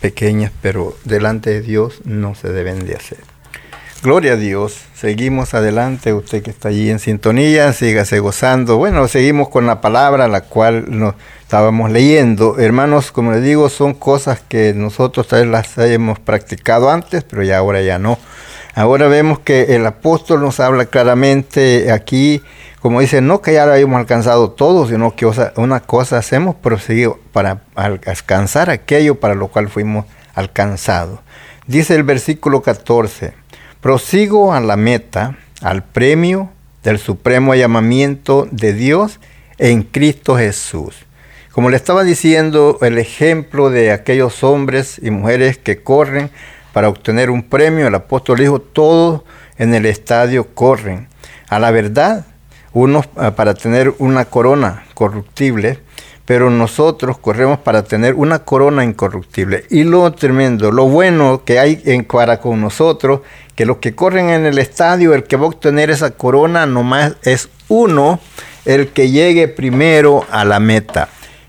[0.00, 3.18] pequeñas, pero delante de Dios no se deben de hacer.
[4.00, 4.78] Gloria a Dios.
[4.94, 6.12] Seguimos adelante.
[6.12, 8.76] Usted que está allí en sintonía, sígase gozando.
[8.76, 12.58] Bueno, seguimos con la palabra, la cual nos estábamos leyendo.
[12.60, 17.42] Hermanos, como les digo, son cosas que nosotros tal vez las hemos practicado antes, pero
[17.42, 18.18] ya ahora ya no.
[18.78, 22.42] Ahora vemos que el apóstol nos habla claramente aquí,
[22.78, 27.18] como dice, no que ya lo hayamos alcanzado todo, sino que una cosa hacemos, proseguido
[27.32, 31.18] para alcanzar aquello para lo cual fuimos alcanzados.
[31.66, 33.32] Dice el versículo 14,
[33.80, 36.48] prosigo a la meta, al premio
[36.84, 39.18] del supremo llamamiento de Dios
[39.58, 40.94] en Cristo Jesús.
[41.50, 46.30] Como le estaba diciendo, el ejemplo de aquellos hombres y mujeres que corren
[46.78, 49.22] para obtener un premio, el apóstol dijo, todos
[49.56, 51.08] en el estadio corren
[51.48, 52.24] a la verdad,
[52.72, 55.80] unos ah, para tener una corona corruptible,
[56.24, 59.64] pero nosotros corremos para tener una corona incorruptible.
[59.70, 63.22] Y lo tremendo, lo bueno que hay en para con nosotros,
[63.56, 67.16] que los que corren en el estadio, el que va a obtener esa corona nomás
[67.24, 68.20] es uno,
[68.64, 71.08] el que llegue primero a la meta.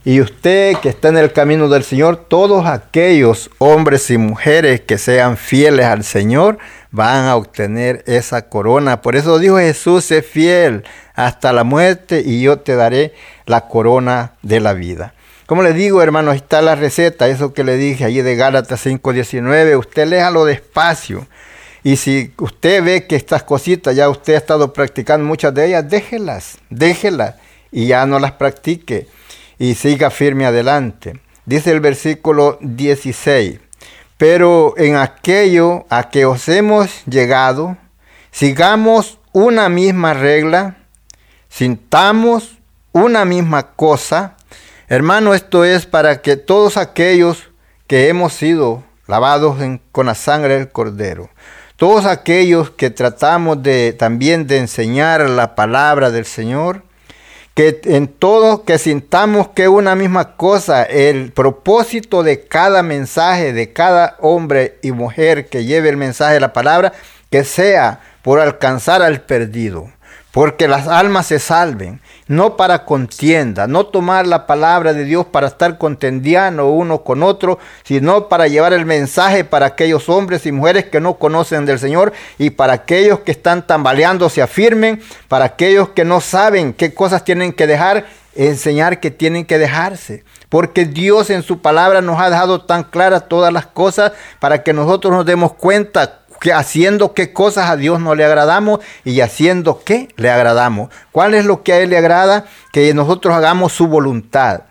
[0.10, 4.98] Y usted que está en el camino del Señor, todos aquellos hombres y mujeres que
[4.98, 6.58] sean fieles al Señor
[6.89, 9.04] van a obtener esa corona.
[9.04, 13.13] Por eso dijo Jesús, sé fiel hasta la muerte y yo te daré
[13.45, 15.13] la corona de la vida.
[15.45, 19.78] Como le digo, hermano, está la receta, eso que le dije allí de Gálatas 5:19,
[19.78, 21.28] usted léalo despacio.
[21.84, 25.88] Y si usted ve que estas cositas ya usted ha estado practicando muchas de ellas,
[25.88, 27.36] déjelas, déjelas
[27.72, 29.06] y ya no las practique
[29.60, 31.19] y siga firme adelante.
[31.45, 33.60] Dice el versículo 16,
[34.17, 37.78] pero en aquello a que os hemos llegado,
[38.32, 40.78] sigamos una misma regla,
[41.50, 42.58] sintamos
[42.91, 44.38] una misma cosa.
[44.88, 47.50] Hermano, esto es para que todos aquellos
[47.86, 49.58] que hemos sido lavados
[49.91, 51.30] con la sangre del cordero,
[51.76, 56.84] todos aquellos que tratamos de también de enseñar la palabra del Señor,
[57.60, 63.74] que en todo que sintamos que una misma cosa, el propósito de cada mensaje, de
[63.74, 66.93] cada hombre y mujer que lleve el mensaje de la palabra,
[67.30, 69.91] que sea por alcanzar al perdido,
[70.32, 75.47] porque las almas se salven, no para contienda, no tomar la palabra de Dios para
[75.47, 80.86] estar contendiendo uno con otro, sino para llevar el mensaje para aquellos hombres y mujeres
[80.86, 85.89] que no conocen del Señor y para aquellos que están tambaleando se afirmen, para aquellos
[85.89, 88.05] que no saben qué cosas tienen que dejar,
[88.36, 90.23] enseñar que tienen que dejarse.
[90.49, 94.73] Porque Dios en su palabra nos ha dejado tan claras todas las cosas para que
[94.73, 99.81] nosotros nos demos cuenta que haciendo qué cosas a Dios no le agradamos y haciendo
[99.83, 100.89] qué le agradamos.
[101.11, 102.45] ¿Cuál es lo que a Él le agrada?
[102.71, 104.61] Que nosotros hagamos su voluntad.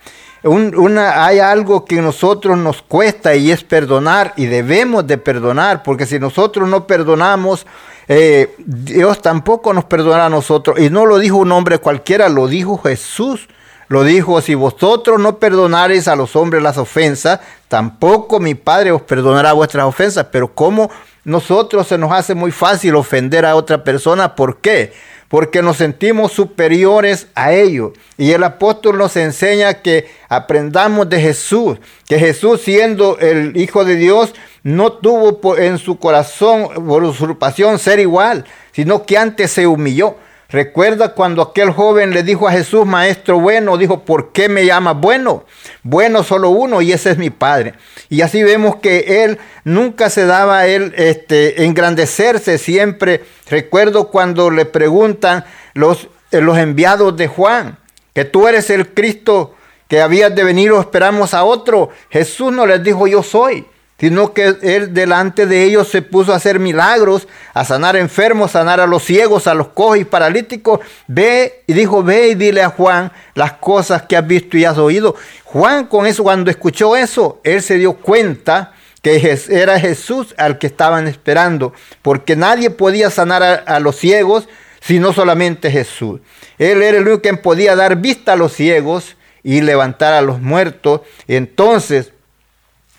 [0.42, 5.82] una, hay algo que a nosotros nos cuesta y es perdonar y debemos de perdonar,
[5.82, 7.66] porque si nosotros no perdonamos,
[8.08, 10.78] eh, Dios tampoco nos perdonará a nosotros.
[10.78, 13.48] Y no lo dijo un hombre cualquiera, lo dijo Jesús.
[13.88, 19.00] Lo dijo, si vosotros no perdonareis a los hombres las ofensas, tampoco mi Padre os
[19.00, 20.26] perdonará vuestras ofensas.
[20.30, 20.90] Pero ¿cómo
[21.28, 24.34] nosotros se nos hace muy fácil ofender a otra persona?
[24.34, 24.92] ¿Por qué?
[25.28, 27.92] porque nos sentimos superiores a ellos.
[28.16, 33.96] Y el apóstol nos enseña que aprendamos de Jesús, que Jesús siendo el Hijo de
[33.96, 40.16] Dios, no tuvo en su corazón por usurpación ser igual, sino que antes se humilló.
[40.50, 44.96] Recuerda cuando aquel joven le dijo a Jesús, maestro bueno, dijo, ¿por qué me llamas
[44.98, 45.44] bueno?
[45.82, 47.74] Bueno solo uno y ese es mi Padre.
[48.08, 53.24] Y así vemos que él nunca se daba a él este, engrandecerse siempre.
[53.50, 55.44] Recuerdo cuando le preguntan
[55.74, 57.76] los, eh, los enviados de Juan,
[58.14, 59.54] que tú eres el Cristo
[59.86, 61.90] que habías de venir o esperamos a otro.
[62.08, 63.66] Jesús no les dijo, yo soy
[63.98, 68.78] sino que él delante de ellos se puso a hacer milagros, a sanar enfermos, sanar
[68.80, 70.80] a los ciegos, a los cojos y paralíticos.
[71.08, 74.78] Ve y dijo, ve y dile a Juan las cosas que has visto y has
[74.78, 75.16] oído.
[75.44, 78.72] Juan con eso, cuando escuchó eso, él se dio cuenta
[79.02, 81.72] que era Jesús al que estaban esperando,
[82.02, 84.48] porque nadie podía sanar a, los ciegos,
[84.80, 86.20] sino solamente Jesús.
[86.58, 90.40] Él era el único que podía dar vista a los ciegos y levantar a los
[90.40, 91.02] muertos.
[91.26, 92.12] Entonces,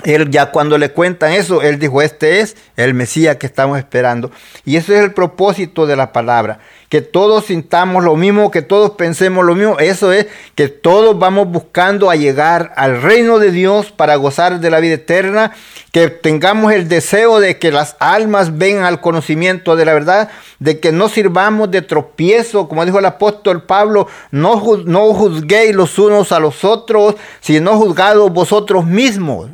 [0.04, 4.32] él ya cuando le cuentan eso, él dijo, este es el Mesías que estamos esperando.
[4.64, 8.92] Y ese es el propósito de la palabra, que todos sintamos lo mismo, que todos
[8.92, 9.78] pensemos lo mismo.
[9.78, 14.70] Eso es que todos vamos buscando a llegar al reino de Dios para gozar de
[14.70, 15.52] la vida eterna,
[15.92, 20.30] que tengamos el deseo de que las almas vengan al conocimiento de la verdad,
[20.60, 26.00] de que no sirvamos de tropiezo, como dijo el apóstol Pablo, no, no juzguéis los
[26.00, 29.50] unos a los otros, sino juzgados vosotros mismos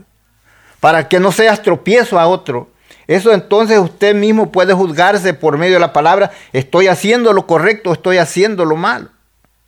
[0.85, 2.69] para que no seas tropiezo a otro.
[3.07, 7.91] Eso entonces usted mismo puede juzgarse por medio de la palabra, estoy haciendo lo correcto,
[7.91, 9.09] estoy haciendo lo malo.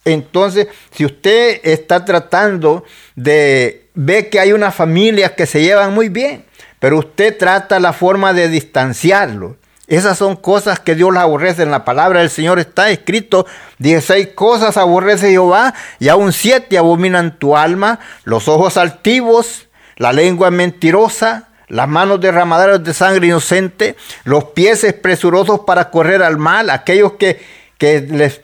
[0.05, 2.83] Entonces, si usted está tratando
[3.15, 6.45] de ver que hay una familia que se llevan muy bien,
[6.77, 9.57] pero usted trata la forma de distanciarlo.
[9.87, 11.63] Esas son cosas que Dios aborrece.
[11.63, 13.47] En la palabra del Señor está escrito,
[13.79, 19.66] 16 cosas aborrece Jehová y aún siete abominan tu alma, los ojos altivos,
[19.97, 26.37] la lengua mentirosa, las manos derramadoras de sangre inocente, los pies presurosos para correr al
[26.37, 27.41] mal, aquellos que,
[27.77, 28.41] que les,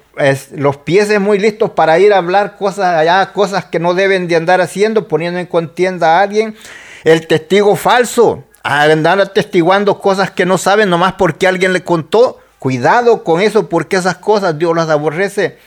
[0.51, 4.35] los pies muy listos para ir a hablar cosas allá, cosas que no deben de
[4.35, 6.55] andar haciendo, poniendo en contienda a alguien,
[7.03, 12.39] el testigo falso, andar atestiguando cosas que no saben nomás porque alguien le contó.
[12.59, 15.57] Cuidado con eso porque esas cosas Dios las aborrece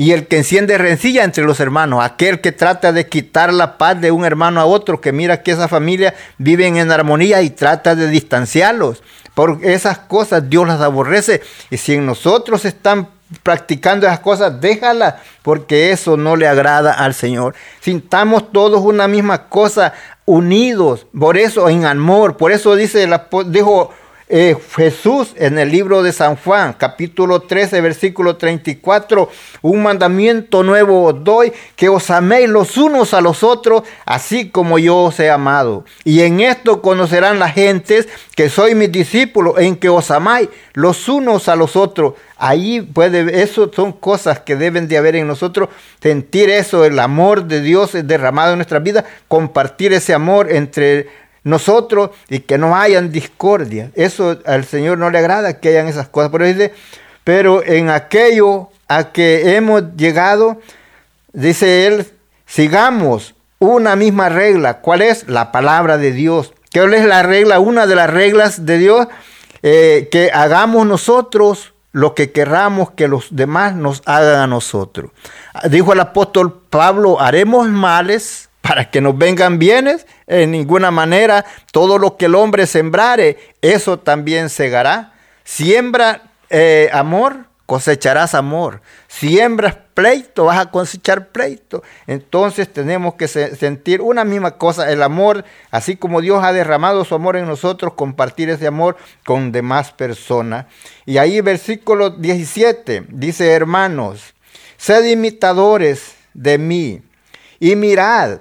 [0.00, 4.00] y el que enciende rencilla entre los hermanos, aquel que trata de quitar la paz
[4.00, 7.94] de un hermano a otro, que mira que esa familia viven en armonía y trata
[7.94, 9.02] de distanciarlos.
[9.34, 11.42] Por esas cosas Dios las aborrece.
[11.68, 13.10] Y si en nosotros están
[13.42, 17.54] practicando esas cosas, déjalas, porque eso no le agrada al Señor.
[17.82, 19.92] Sintamos todos una misma cosa,
[20.24, 23.06] unidos, por eso en amor, por eso dice,
[23.48, 23.92] dijo
[24.32, 29.28] eh, Jesús en el libro de San Juan, capítulo 13, versículo 34,
[29.62, 34.78] un mandamiento nuevo os doy, que os améis los unos a los otros, así como
[34.78, 35.84] yo os he amado.
[36.04, 41.08] Y en esto conocerán las gentes que soy mis discípulos, en que os amáis los
[41.08, 42.14] unos a los otros.
[42.36, 45.70] Ahí puede, eso son cosas que deben de haber en nosotros,
[46.00, 51.08] sentir eso, el amor de Dios derramado en nuestra vida, compartir ese amor entre
[51.44, 53.90] nosotros y que no hayan discordia.
[53.94, 56.30] Eso al Señor no le agrada que hayan esas cosas.
[56.32, 56.72] Pero
[57.24, 60.60] pero en aquello a que hemos llegado,
[61.32, 62.06] dice él,
[62.46, 64.80] sigamos una misma regla.
[64.80, 65.28] ¿Cuál es?
[65.28, 66.52] La palabra de Dios.
[66.70, 67.60] ¿Qué es la regla?
[67.60, 69.08] Una de las reglas de Dios,
[69.62, 75.10] eh, que hagamos nosotros lo que querramos que los demás nos hagan a nosotros.
[75.68, 81.44] Dijo el apóstol Pablo, haremos males para que nos vengan bienes, en ninguna manera.
[81.72, 85.14] Todo lo que el hombre sembrare, eso también segará.
[85.44, 88.82] Siembra eh, amor, cosecharás amor.
[89.06, 91.82] Siembras pleito, vas a cosechar pleito.
[92.06, 97.14] Entonces tenemos que sentir una misma cosa, el amor, así como Dios ha derramado su
[97.14, 100.66] amor en nosotros, compartir ese amor con demás personas.
[101.06, 104.34] Y ahí versículo 17 dice, hermanos,
[104.76, 107.02] sed imitadores de mí
[107.60, 108.40] y mirad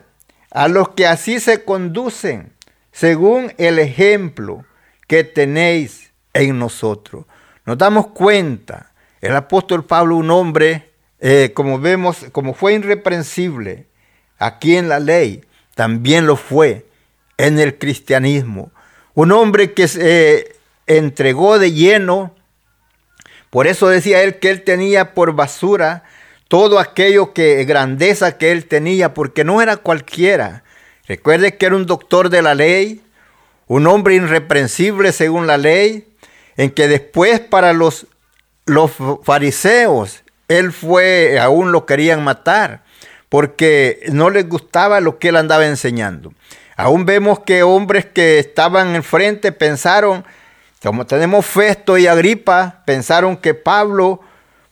[0.51, 2.53] a los que así se conducen
[2.91, 4.65] según el ejemplo
[5.07, 7.25] que tenéis en nosotros.
[7.65, 8.91] Nos damos cuenta,
[9.21, 13.87] el apóstol Pablo, un hombre, eh, como vemos, como fue irreprensible
[14.37, 15.43] aquí en la ley,
[15.75, 16.85] también lo fue
[17.37, 18.71] en el cristianismo.
[19.13, 20.55] Un hombre que se
[20.87, 22.35] entregó de lleno,
[23.49, 26.03] por eso decía él que él tenía por basura
[26.49, 30.63] todo aquello que grandeza que él tenía, porque no era cualquiera.
[31.07, 33.01] Recuerde que era un doctor de la ley,
[33.67, 36.05] un hombre irreprensible según la ley,
[36.57, 38.07] en que después para los
[38.69, 38.91] los
[39.23, 42.83] fariseos, él fue, aún lo querían matar,
[43.27, 46.33] porque no les gustaba lo que él andaba enseñando.
[46.77, 50.23] Aún vemos que hombres que estaban enfrente pensaron,
[50.81, 54.21] como tenemos Festo y Agripa, pensaron que Pablo,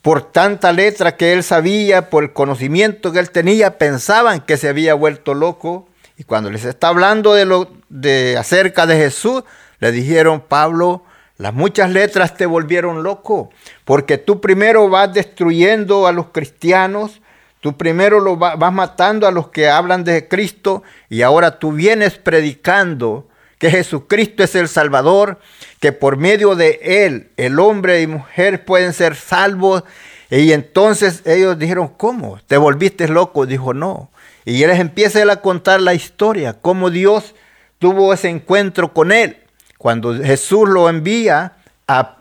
[0.07, 4.69] por tanta letra que él sabía, por el conocimiento que él tenía, pensaban que se
[4.69, 5.89] había vuelto loco.
[6.17, 9.43] Y cuando les está hablando de lo de acerca de Jesús,
[9.79, 11.03] le dijeron, Pablo,
[11.35, 13.49] las muchas letras te volvieron loco,
[13.83, 17.21] porque tú primero vas destruyendo a los cristianos,
[17.59, 22.17] tú primero lo vas matando a los que hablan de Cristo y ahora tú vienes
[22.17, 23.27] predicando
[23.57, 25.39] que Jesucristo es el Salvador,
[25.79, 29.83] que por medio de Él el hombre y mujer pueden ser salvos.
[30.29, 32.39] Y entonces ellos dijeron, ¿cómo?
[32.47, 33.45] ¿Te volviste loco?
[33.45, 34.09] Dijo, no.
[34.45, 37.35] Y él les empieza a contar la historia, cómo Dios
[37.79, 39.37] tuvo ese encuentro con Él.
[39.77, 41.57] Cuando Jesús lo envía,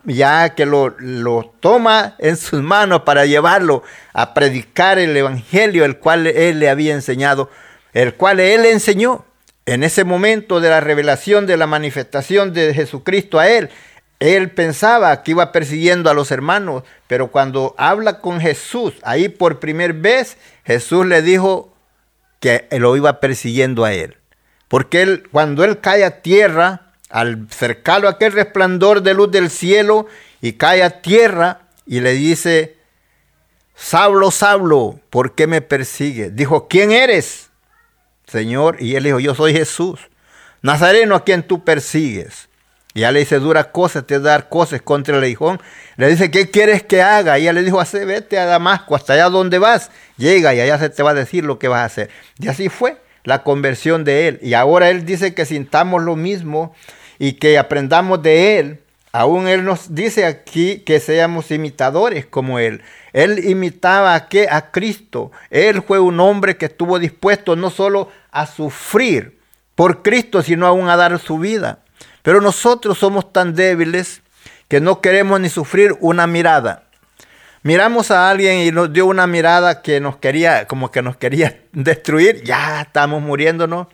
[0.03, 3.83] ya que lo, lo, toma en sus manos para llevarlo
[4.13, 7.49] a predicar el Evangelio, el cual Él le había enseñado,
[7.93, 9.25] el cual Él le enseñó.
[9.67, 13.69] En ese momento de la revelación, de la manifestación de Jesucristo a Él,
[14.21, 19.59] Él pensaba que iba persiguiendo a los hermanos, pero cuando habla con Jesús, ahí por
[19.59, 21.75] primera vez, Jesús le dijo
[22.39, 24.15] que lo iba persiguiendo a Él.
[24.69, 30.07] Porque él, cuando Él cae a tierra, al cercarlo aquel resplandor de luz del cielo
[30.39, 32.77] y cae a tierra y le dice,
[33.75, 36.29] Sablo, Sablo, ¿por qué me persigue?
[36.29, 37.46] Dijo, ¿quién eres,
[38.27, 38.77] Señor?
[38.79, 39.99] Y él dijo, yo soy Jesús,
[40.61, 42.49] Nazareno a quien tú persigues.
[42.93, 45.61] Y ya le dice, dura cosas, te dar cosas contra el hijón.
[45.97, 47.37] Le dice, ¿qué quieres que haga?
[47.37, 49.91] Y ella le dijo, hace, vete a Damasco, hasta allá donde vas.
[50.17, 52.09] Llega y allá se te va a decir lo que vas a hacer.
[52.39, 54.39] Y así fue la conversión de él.
[54.41, 56.73] Y ahora él dice que sintamos lo mismo
[57.19, 58.79] y que aprendamos de él.
[59.11, 62.83] Aún él nos dice aquí que seamos imitadores como él.
[63.13, 64.47] Él imitaba a qué?
[64.49, 65.31] A Cristo.
[65.49, 69.39] Él fue un hombre que estuvo dispuesto no solo a sufrir
[69.75, 71.79] por Cristo, sino aún a dar su vida.
[72.21, 74.21] Pero nosotros somos tan débiles
[74.67, 76.83] que no queremos ni sufrir una mirada.
[77.63, 81.61] Miramos a alguien y nos dio una mirada que nos quería, como que nos quería
[81.71, 83.87] destruir, ya estamos muriéndonos.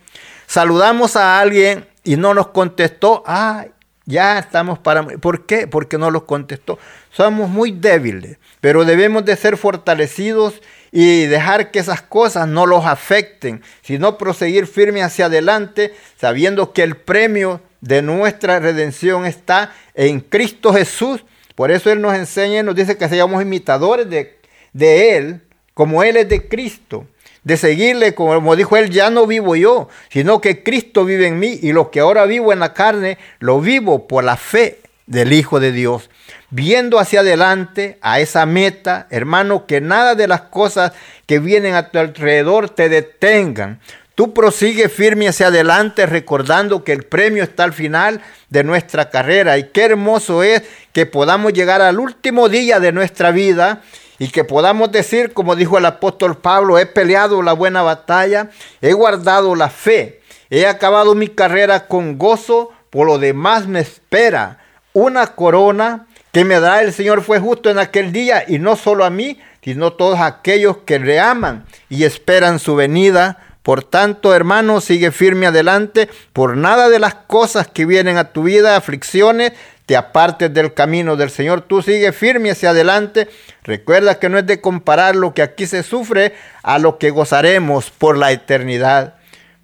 [0.47, 3.66] Saludamos a alguien y no nos contestó, ah,
[4.06, 5.04] ya estamos para...
[5.04, 5.68] ¿Por qué?
[5.68, 6.80] Porque no nos contestó.
[7.12, 12.86] Somos muy débiles, pero debemos de ser fortalecidos y dejar que esas cosas no los
[12.86, 20.20] afecten, sino proseguir firme hacia adelante, sabiendo que el premio de nuestra redención está en
[20.20, 21.24] Cristo Jesús
[21.56, 24.38] por eso Él nos enseña y nos dice que seamos imitadores de,
[24.74, 25.41] de Él,
[25.74, 27.08] como Él es de Cristo.
[27.44, 31.60] De seguirle, como dijo Él, ya no vivo yo, sino que Cristo vive en mí
[31.62, 35.60] y lo que ahora vivo en la carne, lo vivo por la fe del Hijo
[35.60, 36.10] de Dios.
[36.50, 40.94] Viendo hacia adelante a esa meta, hermano, que nada de las cosas
[41.26, 43.80] que vienen a tu alrededor te detengan,
[44.16, 49.58] Tú prosigue firme hacia adelante recordando que el premio está al final de nuestra carrera
[49.58, 53.82] y qué hermoso es que podamos llegar al último día de nuestra vida
[54.20, 58.49] y que podamos decir, como dijo el apóstol Pablo, he peleado la buena batalla,
[58.82, 64.59] he guardado la fe, he acabado mi carrera con gozo, por lo demás me espera
[64.93, 69.05] una corona que me dará el Señor fue justo en aquel día y no solo
[69.05, 74.36] a mí, sino a todos aquellos que le aman y esperan su venida por tanto,
[74.36, 76.09] hermano, sigue firme adelante.
[76.34, 79.53] Por nada de las cosas que vienen a tu vida, aflicciones,
[79.86, 81.62] te apartes del camino del Señor.
[81.62, 83.28] Tú sigue firme hacia adelante.
[83.64, 87.90] Recuerda que no es de comparar lo que aquí se sufre a lo que gozaremos
[87.90, 89.16] por la eternidad.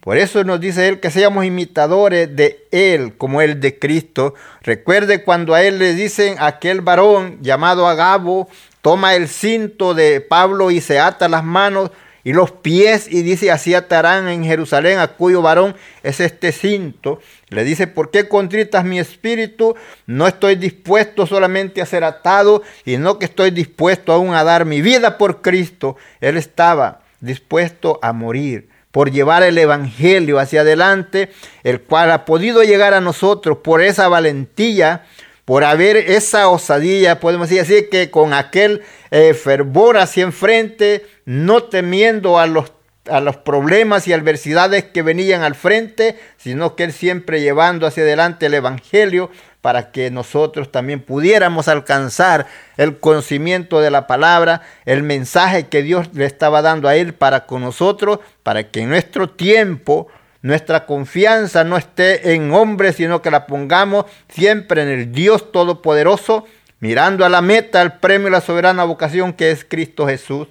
[0.01, 4.34] Por eso nos dice Él que seamos imitadores de Él como Él de Cristo.
[4.61, 8.49] Recuerde cuando a Él le dicen aquel varón llamado Agabo,
[8.82, 11.91] toma el cinto de Pablo y se ata las manos
[12.30, 17.19] y los pies, y dice, así atarán en Jerusalén a cuyo varón es este cinto.
[17.47, 19.75] Le dice, ¿por qué contritas mi espíritu?
[20.05, 24.80] No estoy dispuesto solamente a ser atado, sino que estoy dispuesto aún a dar mi
[24.84, 25.97] vida por Cristo.
[26.21, 31.32] Él estaba dispuesto a morir por llevar el Evangelio hacia adelante,
[31.63, 35.03] el cual ha podido llegar a nosotros por esa valentía
[35.49, 41.64] por haber esa osadía, podemos decir así, que con aquel eh, fervor hacia enfrente, no
[41.64, 42.74] temiendo a los,
[43.07, 48.03] a los problemas y adversidades que venían al frente, sino que él siempre llevando hacia
[48.03, 49.30] adelante el Evangelio
[49.62, 52.47] para que nosotros también pudiéramos alcanzar
[52.78, 57.45] el conocimiento de la palabra, el mensaje que Dios le estaba dando a él para
[57.45, 60.07] con nosotros, para que en nuestro tiempo
[60.41, 66.45] nuestra confianza no esté en hombres, sino que la pongamos siempre en el Dios Todopoderoso,
[66.80, 70.47] mirando a la meta, al premio la soberana vocación que es Cristo Jesús.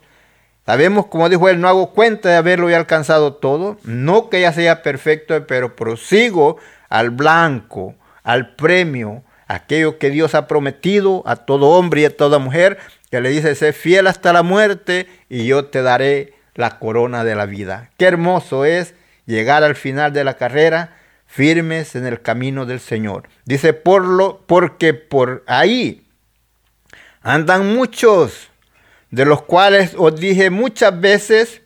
[0.66, 4.53] Sabemos, como dijo él, no hago cuenta de haberlo ya alcanzado todo, no que ya
[4.53, 6.59] sea perfecto, pero prosigo
[6.91, 12.39] al blanco, al premio, aquello que Dios ha prometido a todo hombre y a toda
[12.39, 12.79] mujer,
[13.11, 17.35] que le dice, sé fiel hasta la muerte y yo te daré la corona de
[17.35, 17.89] la vida.
[17.97, 23.29] Qué hermoso es llegar al final de la carrera firmes en el camino del Señor.
[23.47, 26.08] Dice, por lo, porque por ahí
[27.29, 28.49] andan muchos,
[29.11, 31.61] de los cuales os dije muchas veces,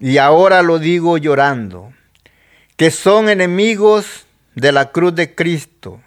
[0.00, 1.92] y ahora lo digo llorando,
[2.76, 4.26] que son enemigos
[4.56, 6.00] de la cruz de Cristo.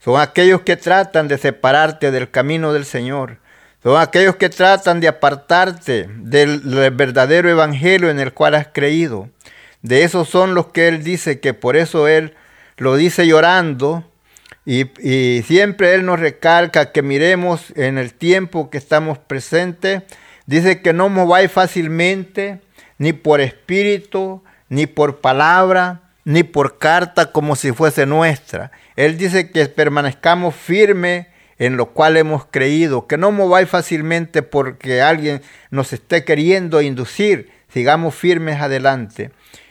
[0.00, 3.38] Son aquellos que tratan de separarte del camino del Señor.
[3.82, 6.60] Son aquellos que tratan de apartarte del
[6.90, 9.30] verdadero evangelio en el cual has creído.
[9.80, 12.34] De esos son los que Él dice que por eso Él
[12.76, 14.04] lo dice llorando
[14.66, 20.02] y, siempre Él nos recalca que miremos en el tiempo que estamos presentes.
[20.46, 22.60] Dice que no mováis fácilmente,
[22.98, 28.72] ni por espíritu, ni por palabra, ni por carta como si fuese nuestra.
[28.96, 31.26] Él dice que permanezcamos firmes
[31.58, 37.50] en lo cual hemos creído, que no mováis fácilmente porque alguien nos esté queriendo inducir,
[37.72, 39.30] sigamos firmes adelante.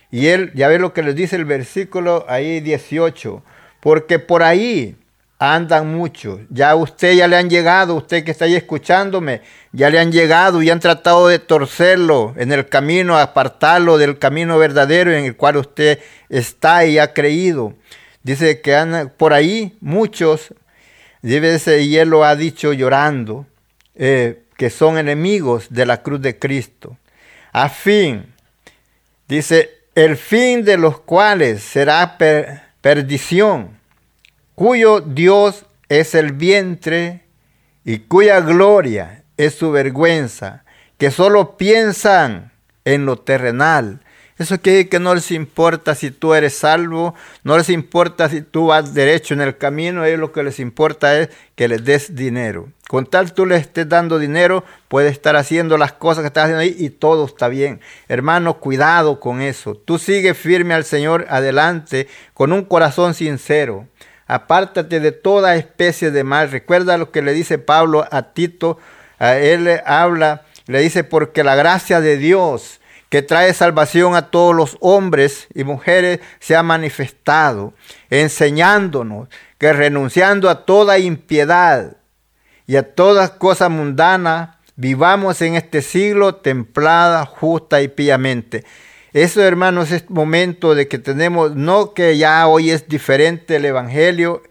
[0.10, 3.44] Y él, ya ve lo que les dice el versículo ahí 18,
[3.86, 4.96] porque por ahí
[5.38, 6.40] andan muchos.
[6.50, 9.42] Ya a usted ya le han llegado, usted que está ahí escuchándome,
[9.74, 14.58] ya le han llegado y han tratado de torcerlo en el camino, apartarlo del camino
[14.58, 17.76] verdadero en el cual usted está y ha creído.
[18.24, 20.52] Dice que por ahí muchos,
[21.22, 23.46] y él lo ha dicho llorando,
[23.94, 26.98] eh, que son enemigos de la cruz de Cristo.
[27.54, 28.34] A fin,
[29.28, 32.18] dice, el fin de los cuales será
[32.86, 33.75] perdición,
[34.56, 37.22] cuyo Dios es el vientre
[37.84, 40.64] y cuya gloria es su vergüenza,
[40.98, 42.52] que solo piensan
[42.86, 44.00] en lo terrenal,
[44.38, 48.42] eso quiere decir que no les importa si tú eres salvo, no les importa si
[48.42, 52.16] tú vas derecho en el camino, ellos lo que les importa es que les des
[52.16, 52.68] dinero.
[52.90, 56.64] Con tal tú les estés dando dinero, puedes estar haciendo las cosas que estás haciendo
[56.64, 57.80] ahí y todo está bien.
[58.10, 59.74] Hermano, cuidado con eso.
[59.74, 63.88] Tú sigue firme al Señor adelante con un corazón sincero.
[64.28, 66.52] Apártate de toda especie de mal.
[66.52, 68.78] Recuerda lo que le dice Pablo a Tito.
[69.20, 74.30] A él le habla, le dice, porque la gracia de Dios que trae salvación a
[74.30, 77.74] todos los hombres y mujeres, se ha manifestado,
[78.10, 81.98] enseñándonos que renunciando a toda impiedad
[82.68, 88.66] y a toda cosa mundana, vivamos en este siglo templada, justa y piamente.
[89.16, 94.44] Eso, hermanos, es momento de que tenemos, no que ya hoy es diferente el Evangelio,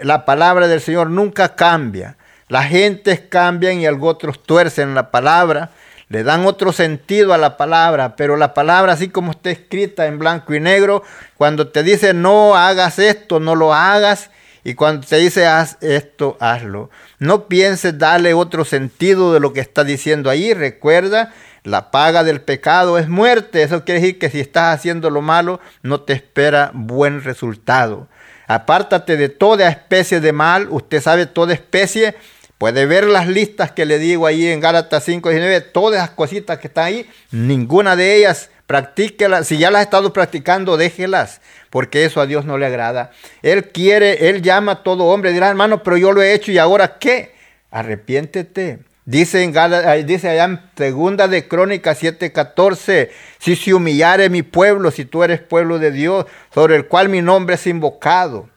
[0.00, 2.16] la palabra del Señor nunca cambia.
[2.46, 5.72] Las gentes cambian y algo otros tuercen la palabra,
[6.08, 10.20] le dan otro sentido a la palabra, pero la palabra así como está escrita en
[10.20, 11.02] blanco y negro,
[11.36, 14.30] cuando te dice no hagas esto, no lo hagas,
[14.62, 16.90] y cuando te dice haz esto, hazlo.
[17.18, 21.32] No pienses darle otro sentido de lo que está diciendo ahí, recuerda,
[21.64, 25.60] la paga del pecado es muerte, eso quiere decir que si estás haciendo lo malo,
[25.82, 28.08] no te espera buen resultado.
[28.48, 32.16] Apártate de toda especie de mal, usted sabe toda especie
[32.62, 36.68] Puede ver las listas que le digo ahí en Gálatas 5.19, todas las cositas que
[36.68, 39.48] están ahí, ninguna de ellas practíquelas.
[39.48, 41.40] Si ya las has estado practicando, déjelas,
[41.70, 43.10] porque eso a Dios no le agrada.
[43.42, 46.58] Él quiere, Él llama a todo hombre, dirá, hermano, pero yo lo he hecho y
[46.58, 47.34] ahora qué?
[47.72, 48.78] Arrepiéntete.
[49.04, 55.04] Dice, en dice allá en segunda de Crónicas 7:14, si se humillare mi pueblo, si
[55.04, 58.48] tú eres pueblo de Dios, sobre el cual mi nombre es invocado,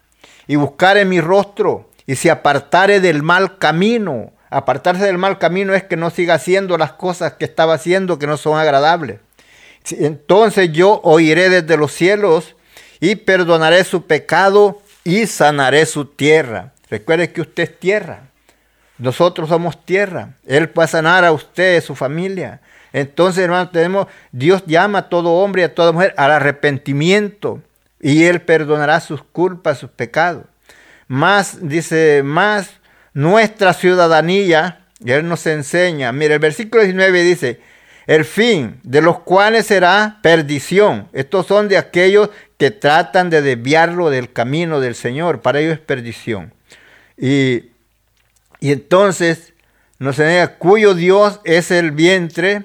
[0.46, 4.34] y buscare mi rostro, y se apartare del mal camino.
[4.52, 8.28] Apartarse del mal camino es que no siga haciendo las cosas que estaba haciendo que
[8.28, 9.20] no son agradables.
[9.92, 12.56] Entonces yo oiré desde los cielos
[13.00, 16.74] y perdonaré su pecado y sanaré su tierra.
[16.90, 18.30] Recuerde que usted es tierra.
[18.98, 20.30] Nosotros somos tierra.
[20.48, 22.62] Él puede sanar a usted, a su familia.
[22.94, 27.62] Entonces, hermano, tenemos, Dios llama a todo hombre y a toda mujer al arrepentimiento
[28.00, 30.46] y Él perdonará sus culpas, sus pecados
[31.08, 32.70] más, dice, más
[33.14, 37.60] nuestra ciudadanía, y Él nos enseña, mire, el versículo 19 dice,
[38.08, 41.08] el fin de los cuales será perdición.
[41.12, 45.80] Estos son de aquellos que tratan de desviarlo del camino del Señor, para ellos es
[45.80, 46.54] perdición.
[47.18, 47.72] Y,
[48.60, 49.54] y entonces
[50.00, 52.64] nos enseña cuyo Dios es el vientre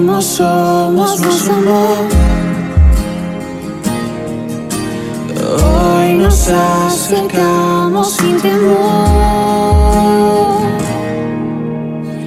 [0.00, 2.08] Como somos más amor.
[5.62, 8.80] Hoy nos acercamos sin temor.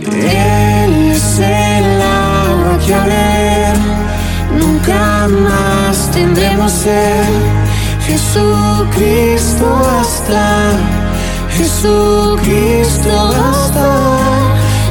[0.05, 3.75] Él es el agua que a ver
[4.59, 7.25] nunca más tendremos ser.
[8.05, 9.65] Jesucristo
[9.99, 10.73] hasta,
[11.57, 13.09] Jesucristo
[13.51, 14.22] hasta